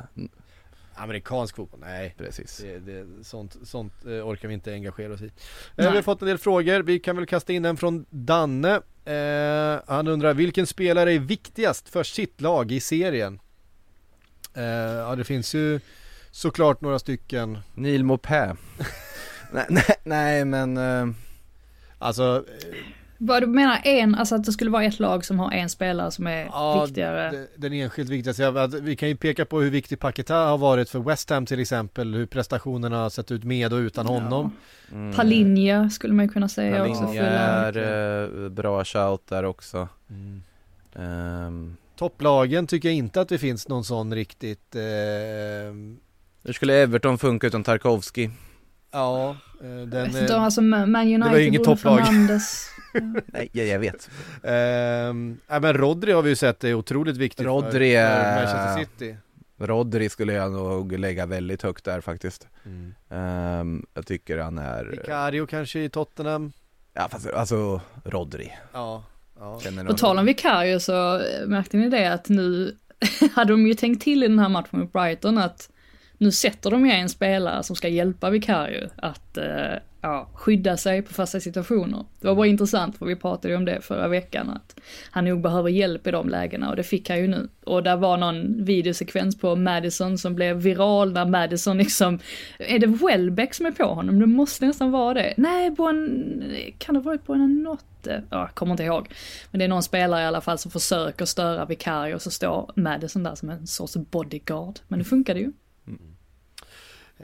[0.96, 2.16] Amerikansk fotboll, nej.
[2.18, 5.26] Precis Det, det, sånt sånt eh, orkar vi inte engagera oss i.
[5.26, 5.32] Eh,
[5.76, 5.90] Nej.
[5.90, 8.82] vi har fått en del frågor, vi kan väl kasta in en från Danne.
[9.06, 13.40] Eh, han undrar vilken spelare är viktigast för sitt lag i serien?
[14.54, 15.80] Eh, ja det finns ju
[16.32, 17.58] såklart några stycken.
[17.74, 18.58] Neil Maupin
[19.54, 21.08] nej, nej, nej men eh,
[22.00, 22.46] Alltså
[23.18, 26.12] Vad du menar en, alltså att det skulle vara ett lag som har en spelare
[26.12, 27.48] som är Ja, viktigare?
[27.56, 31.30] den enskilt viktigaste, vi kan ju peka på hur viktig Paketa har varit för West
[31.30, 34.52] Ham till exempel, hur prestationerna har sett ut med och utan honom.
[34.92, 37.02] mm, Palinja skulle man ju kunna säga också.
[37.02, 37.78] Palinja är
[38.44, 40.44] eh, bra shout där också Mm.
[40.96, 44.82] Ehm, Topplagen tycker jag inte att det finns någon sån riktigt, eh,
[46.44, 48.30] Hur skulle Everton funka utan Tarkovsky?
[48.94, 52.02] Ja, eh, den, eh, alltså Man Man var ju United, inget topplag.
[53.26, 54.10] Nej, jag, vet
[54.44, 59.18] Ehm, men Rodri har vi ju sett är otroligt viktigt Rodri för, Manchester City.
[59.58, 62.94] Rodri skulle jag nog lägga väldigt högt där faktiskt Mm.
[63.10, 66.52] Ehm, Jag tycker han är Vicario kanske i Tottenham.
[66.94, 69.04] Ja fast alltså Rodri Ja,
[69.40, 69.60] ja.
[69.88, 72.78] På tal om Vicario så märkte ni det att nu
[73.34, 75.70] hade de ju tänkt till i den här matchen mot Brighton att
[76.24, 81.02] nu sätter de ju en spelare som ska hjälpa Vicario att eh, ja, skydda sig
[81.02, 82.06] på fasta situationer.
[82.20, 84.80] Det var bara intressant för vi pratade ju om det förra veckan att
[85.12, 87.50] han nog behöver hjälp i de lägena och det fick han ju nu.
[87.64, 92.20] Och där var någon videosekvens på Madison som blev viral när Madison liksom,
[92.60, 94.20] är det Welbeck som är på honom?
[94.20, 95.34] Det måste nästan vara det.
[95.38, 96.44] Nej, Bon,
[96.78, 98.24] kan det ha varit Buonanotte?
[98.30, 99.10] Ja, jag kommer inte ihåg.
[99.52, 102.72] Men det är någon spelare i alla fall som försöker störa Vicario och så står
[102.76, 104.80] Madison där som en sorts bodyguard.
[104.88, 105.52] Men det funkade ju.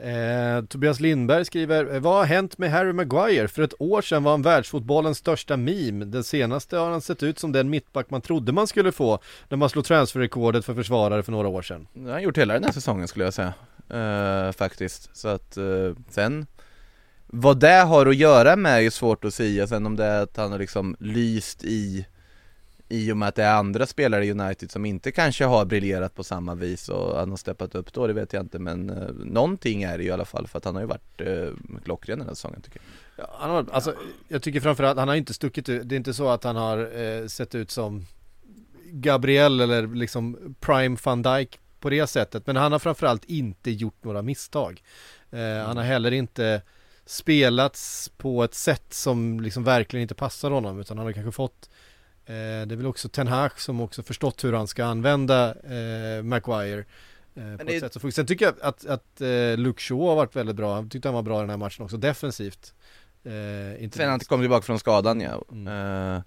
[0.02, 3.48] Eh, Tobias Lindberg skriver, eh, vad har hänt med Harry Maguire?
[3.48, 6.04] För ett år sedan var han världsfotbollens största meme.
[6.04, 9.56] Den senaste har han sett ut som den mittback man trodde man skulle få när
[9.56, 11.86] man slog transferrekordet för försvarare för några år sedan.
[11.92, 13.54] Det har han gjort hela den här säsongen skulle jag säga
[13.90, 16.46] Eh, Faktiskt, så att eh, sen
[17.26, 20.22] Vad det har att göra med är ju svårt att säga sen om det är
[20.22, 22.06] att han har liksom lyst i
[22.90, 26.14] i och med att det är andra spelare i United som inte kanske har briljerat
[26.14, 29.08] på samma vis och han har steppat upp då, det vet jag inte men eh,
[29.24, 32.28] någonting är det i alla fall för att han har ju varit eh, klockren den
[32.28, 32.80] här säsongen tycker
[33.16, 33.26] jag.
[33.26, 33.94] Ja, han har, alltså,
[34.28, 37.00] jag tycker framförallt, han har inte stuckit ut, det är inte så att han har
[37.00, 38.06] eh, sett ut som
[38.84, 44.04] Gabriel eller liksom Prime van Dijk på det sättet, men han har framförallt inte gjort
[44.04, 44.82] några misstag.
[45.30, 46.62] Eh, han har heller inte
[47.06, 51.68] spelats på ett sätt som liksom verkligen inte passar honom, utan han har kanske fått
[51.68, 51.79] eh,
[52.66, 56.84] det är väl också Ten Hag som också förstått hur han ska använda eh, Maguire
[57.34, 58.14] eh, på det- ett sätt som funkar.
[58.14, 61.14] Sen tycker jag att, att eh, Luke Shaw har varit väldigt bra, han tyckte han
[61.14, 62.74] var bra i den här matchen också, defensivt.
[63.24, 65.30] Eh, inte Sen han kom tillbaka från skadan ja.
[65.50, 66.22] Eh,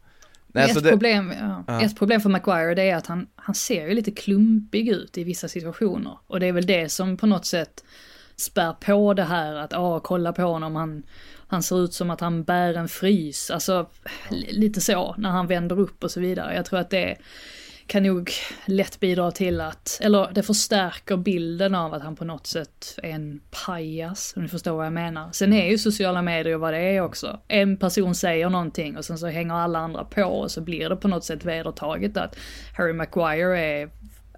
[0.47, 1.63] nej, ett, så det, problem, ja.
[1.67, 1.81] Ja.
[1.81, 5.23] ett problem för Maguire det är att han, han ser ju lite klumpig ut i
[5.23, 6.17] vissa situationer.
[6.27, 7.83] Och det är väl det som på något sätt
[8.35, 11.03] spär på det här att, ja, kolla på honom, han,
[11.53, 13.51] han ser ut som att han bär en frys.
[13.51, 13.89] Alltså,
[14.29, 16.55] li- lite så, när han vänder upp och så vidare.
[16.55, 17.17] Jag tror att det
[17.87, 18.31] kan nog
[18.65, 23.09] lätt bidra till att, eller det förstärker bilden av att han på något sätt är
[23.09, 25.29] en pajas, om ni förstår vad jag menar.
[25.31, 27.39] Sen är ju sociala medier vad det är också.
[27.47, 30.95] En person säger någonting och sen så hänger alla andra på och så blir det
[30.95, 32.35] på något sätt vedertaget att
[32.77, 33.89] Harry Maguire är,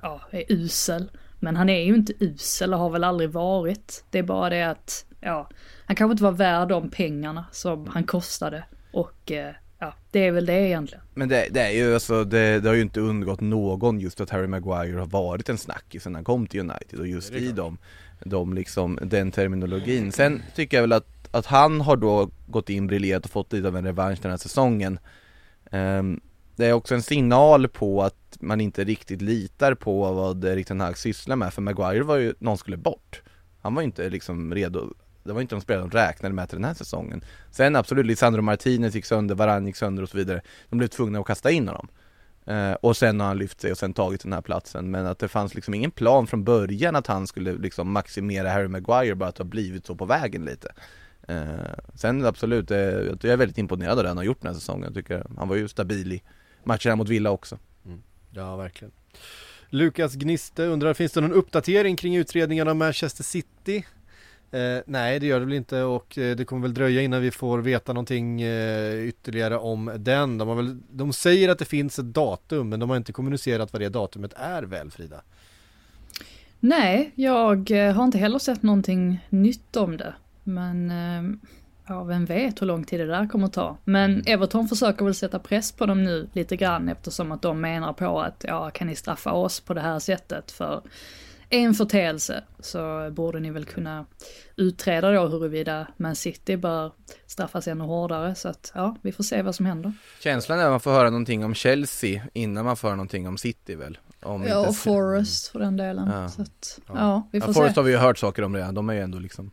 [0.02, 1.12] ja, är usel.
[1.40, 4.06] Men han är ju inte usel och har väl aldrig varit.
[4.10, 5.50] Det är bara det att, ja,
[5.86, 8.64] han kanske inte var värd de pengarna som han kostade.
[8.92, 11.04] Och eh, ja, det är väl det egentligen.
[11.14, 14.30] Men det, det är ju alltså, det, det har ju inte undgått någon just att
[14.30, 17.78] Harry Maguire har varit en snackis sen han kom till United och just i dem,
[18.26, 20.12] de liksom, den terminologin.
[20.12, 23.68] Sen tycker jag väl att, att han har då gått in briljerat och fått lite
[23.68, 25.00] av en revansch den här säsongen.
[25.72, 26.22] Ehm,
[26.56, 30.82] det är också en signal på att man inte riktigt litar på vad Erik Ten
[30.82, 33.22] Hag sysslar med, för Maguire var ju, någon skulle bort.
[33.62, 34.94] Han var ju inte liksom redo,
[35.26, 37.24] det var inte de spelare de räknade med till den här säsongen.
[37.52, 40.42] Sen absolut, Lisandro Martinez gick sönder, Varane gick sönder och så vidare.
[40.70, 41.88] De blev tvungna att kasta in honom.
[42.46, 44.92] Eh, och sen har han lyft sig och sen tagit den här platsen.
[44.92, 48.68] Men att det fanns liksom ingen plan från början att han skulle liksom maximera Harry
[48.68, 50.74] Maguire, bara att det har blivit så på vägen lite.
[51.28, 51.46] Eh,
[51.96, 54.84] sen absolut, eh, jag är väldigt imponerad av det han har gjort den här säsongen.
[54.84, 56.24] Jag tycker han var ju stabil i
[56.64, 57.60] matcherna mot Villa också.
[57.86, 58.04] Mm.
[58.32, 58.92] Ja, verkligen.
[59.70, 63.86] Lukas Gniste undrar, finns det någon uppdatering kring utredningen av Manchester City?
[64.56, 67.32] Eh, nej, det gör det väl inte och eh, det kommer väl dröja innan vi
[67.32, 70.38] får veta någonting eh, ytterligare om den.
[70.38, 73.82] De, väl, de säger att det finns ett datum, men de har inte kommunicerat vad
[73.82, 75.22] det datumet är väl, Frida?
[76.60, 80.14] Nej, jag eh, har inte heller sett någonting nytt om det.
[80.44, 81.38] Men eh,
[81.88, 83.78] ja, vem vet hur lång tid det där kommer att ta.
[83.84, 87.94] Men Everton försöker väl sätta press på dem nu lite grann eftersom att de menar
[87.94, 90.82] på att ja, kan ni straffa oss på det här sättet för
[91.64, 94.06] en förteelse så borde ni väl kunna
[94.56, 96.92] utreda då huruvida Man City bör
[97.26, 98.36] straffas ännu hårdare.
[98.36, 99.94] Så att ja, vi får se vad som händer.
[100.20, 103.38] Känslan är att man får höra någonting om Chelsea innan man får höra någonting om
[103.38, 103.98] City väl?
[104.22, 106.10] Om Ja, inte- och Forest för den delen.
[106.12, 106.30] Ja.
[106.30, 107.28] Så att, ja.
[107.32, 107.80] vi får ja, Forest se.
[107.80, 109.52] har vi ju hört saker om redan, de är ju ändå liksom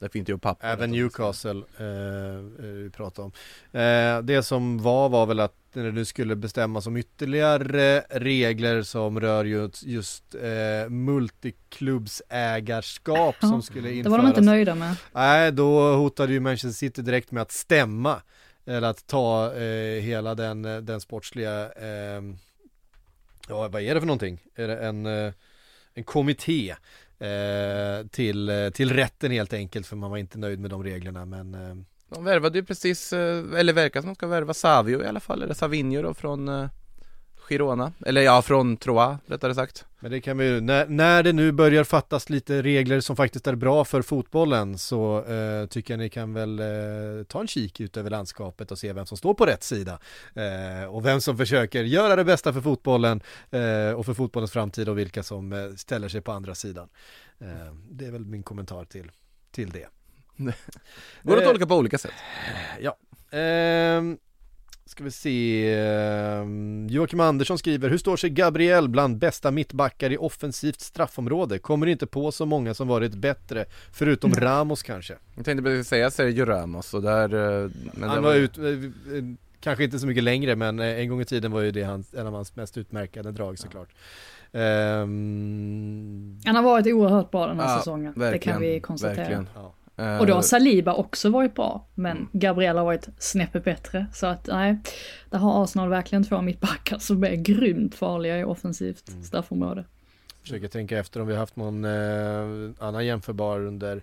[0.00, 3.32] Det finns ju papper Även Newcastle eh, eh, vi pratar om.
[3.80, 8.82] Eh, det som var var väl att när det nu skulle bestämmas om ytterligare regler
[8.82, 14.04] som rör just, just eh, multiklubbsägarskap Ja, som skulle införas.
[14.04, 14.96] Det var de inte nöjda med.
[15.12, 18.22] Nej, då hotade ju Manchester City direkt med att stämma.
[18.66, 22.22] Eller att ta eh, hela den, den sportsliga, eh,
[23.48, 24.38] ja vad är det för någonting?
[24.54, 25.32] Är det en, eh,
[25.94, 26.74] en kommitté
[27.20, 31.24] Eh, till, eh, till rätten helt enkelt för man var inte nöjd med de reglerna
[31.24, 31.76] men eh,
[32.08, 35.54] De värvade ju precis, eller verkar som de ska värva Savio i alla fall, eller
[35.54, 36.68] Savinho då från
[37.50, 41.32] Girona, eller ja från Troyes rättare sagt Men det kan vi ju, när, när det
[41.32, 45.98] nu börjar fattas lite regler som faktiskt är bra för fotbollen så eh, tycker jag
[45.98, 49.34] ni kan väl eh, ta en kik ut över landskapet och se vem som står
[49.34, 49.98] på rätt sida.
[50.34, 53.20] Eh, och vem som försöker göra det bästa för fotbollen
[53.50, 56.88] eh, och för fotbollens framtid och vilka som eh, ställer sig på andra sidan.
[57.38, 59.10] Eh, det är väl min kommentar till,
[59.50, 59.86] till det.
[61.22, 62.14] Går att tolka på olika sätt
[62.80, 62.96] Ja.
[64.90, 65.74] Ska vi se.
[65.74, 71.58] Ehm, Joakim Andersson skriver, hur står sig Gabriel bland bästa mittbackar i offensivt straffområde?
[71.58, 75.14] Kommer inte på så många som varit bättre, förutom Ramos kanske.
[75.36, 77.34] Jag tänkte precis säga Sergio Ramos och där
[77.64, 78.74] eh, men Han det var ut, eh, eh,
[79.60, 82.26] kanske inte så mycket längre, men en gång i tiden var ju det hans, en
[82.26, 83.88] av hans mest utmärkande drag såklart.
[84.52, 88.12] Ehm, Han har varit oerhört bra den här Ja, säsongen.
[88.16, 89.16] det kan vi konstatera.
[89.16, 89.48] verkligen.
[89.54, 89.72] Ja.
[90.20, 92.28] Och då har Saliba också varit bra, men Mm.
[92.32, 94.06] Gabriel har varit snäppet bättre.
[94.14, 94.76] Så att nej,
[95.30, 99.22] där har Arsenal verkligen två mittbackar som är grymt farliga i offensivt Mm.
[99.22, 99.84] straffområde.
[100.42, 104.02] Försöker tänka efter om vi har haft någon eh, annan jämförbar under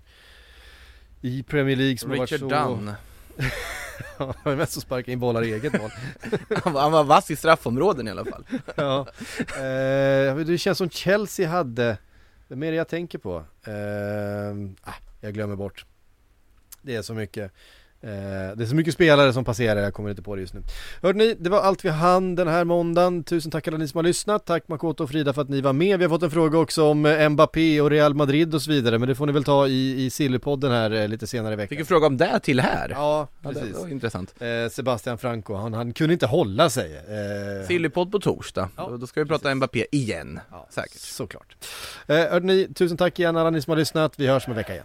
[1.20, 2.68] i Premier League som har varit Richard så...
[2.68, 2.92] Dunn
[4.18, 5.90] Han var mest att sparka in bollar i eget mål.
[6.64, 8.44] Han var, han var vass i straffområden i alla fall.
[8.76, 9.06] ja.
[9.56, 11.98] eh, det känns som Chelsea hade,
[12.48, 13.36] vem är det jag tänker på?
[13.64, 15.84] Eh, ah, jag glömmer bort.
[16.82, 17.52] Det är så mycket.
[18.00, 18.08] Eh,
[18.56, 20.62] det är så mycket spelare som passerar, jag kommer inte på det just nu.
[21.02, 23.24] Hörde ni, det var allt vi hann den här måndagen.
[23.24, 24.46] Tusen tack alla ni som har lyssnat.
[24.46, 25.98] Tack Makoto och Frida för att ni var med.
[25.98, 28.98] Vi har fått en fråga också om eh, Mbappé och Real Madrid och så vidare,
[28.98, 31.68] men det får ni väl ta i, i Sillypodden här eh, lite senare i veckan.
[31.68, 32.88] Fick en fråga om det till här.
[32.90, 33.76] Ja, Ja, det precis.
[33.78, 34.34] var intressant.
[34.42, 36.96] Eh, Sebastian Franco, han, han kunde inte hålla sig.
[36.96, 38.68] Eh, Sillypodd på torsdag.
[38.76, 40.40] Ja, Då- ska vi prata Mbappé igen.
[40.70, 41.00] Säkert.
[41.00, 41.56] Såklart.
[42.06, 44.12] Eh, hörde ni, tusen tack igen alla ni som har lyssnat.
[44.16, 44.84] Vi hörs om en vecka igen.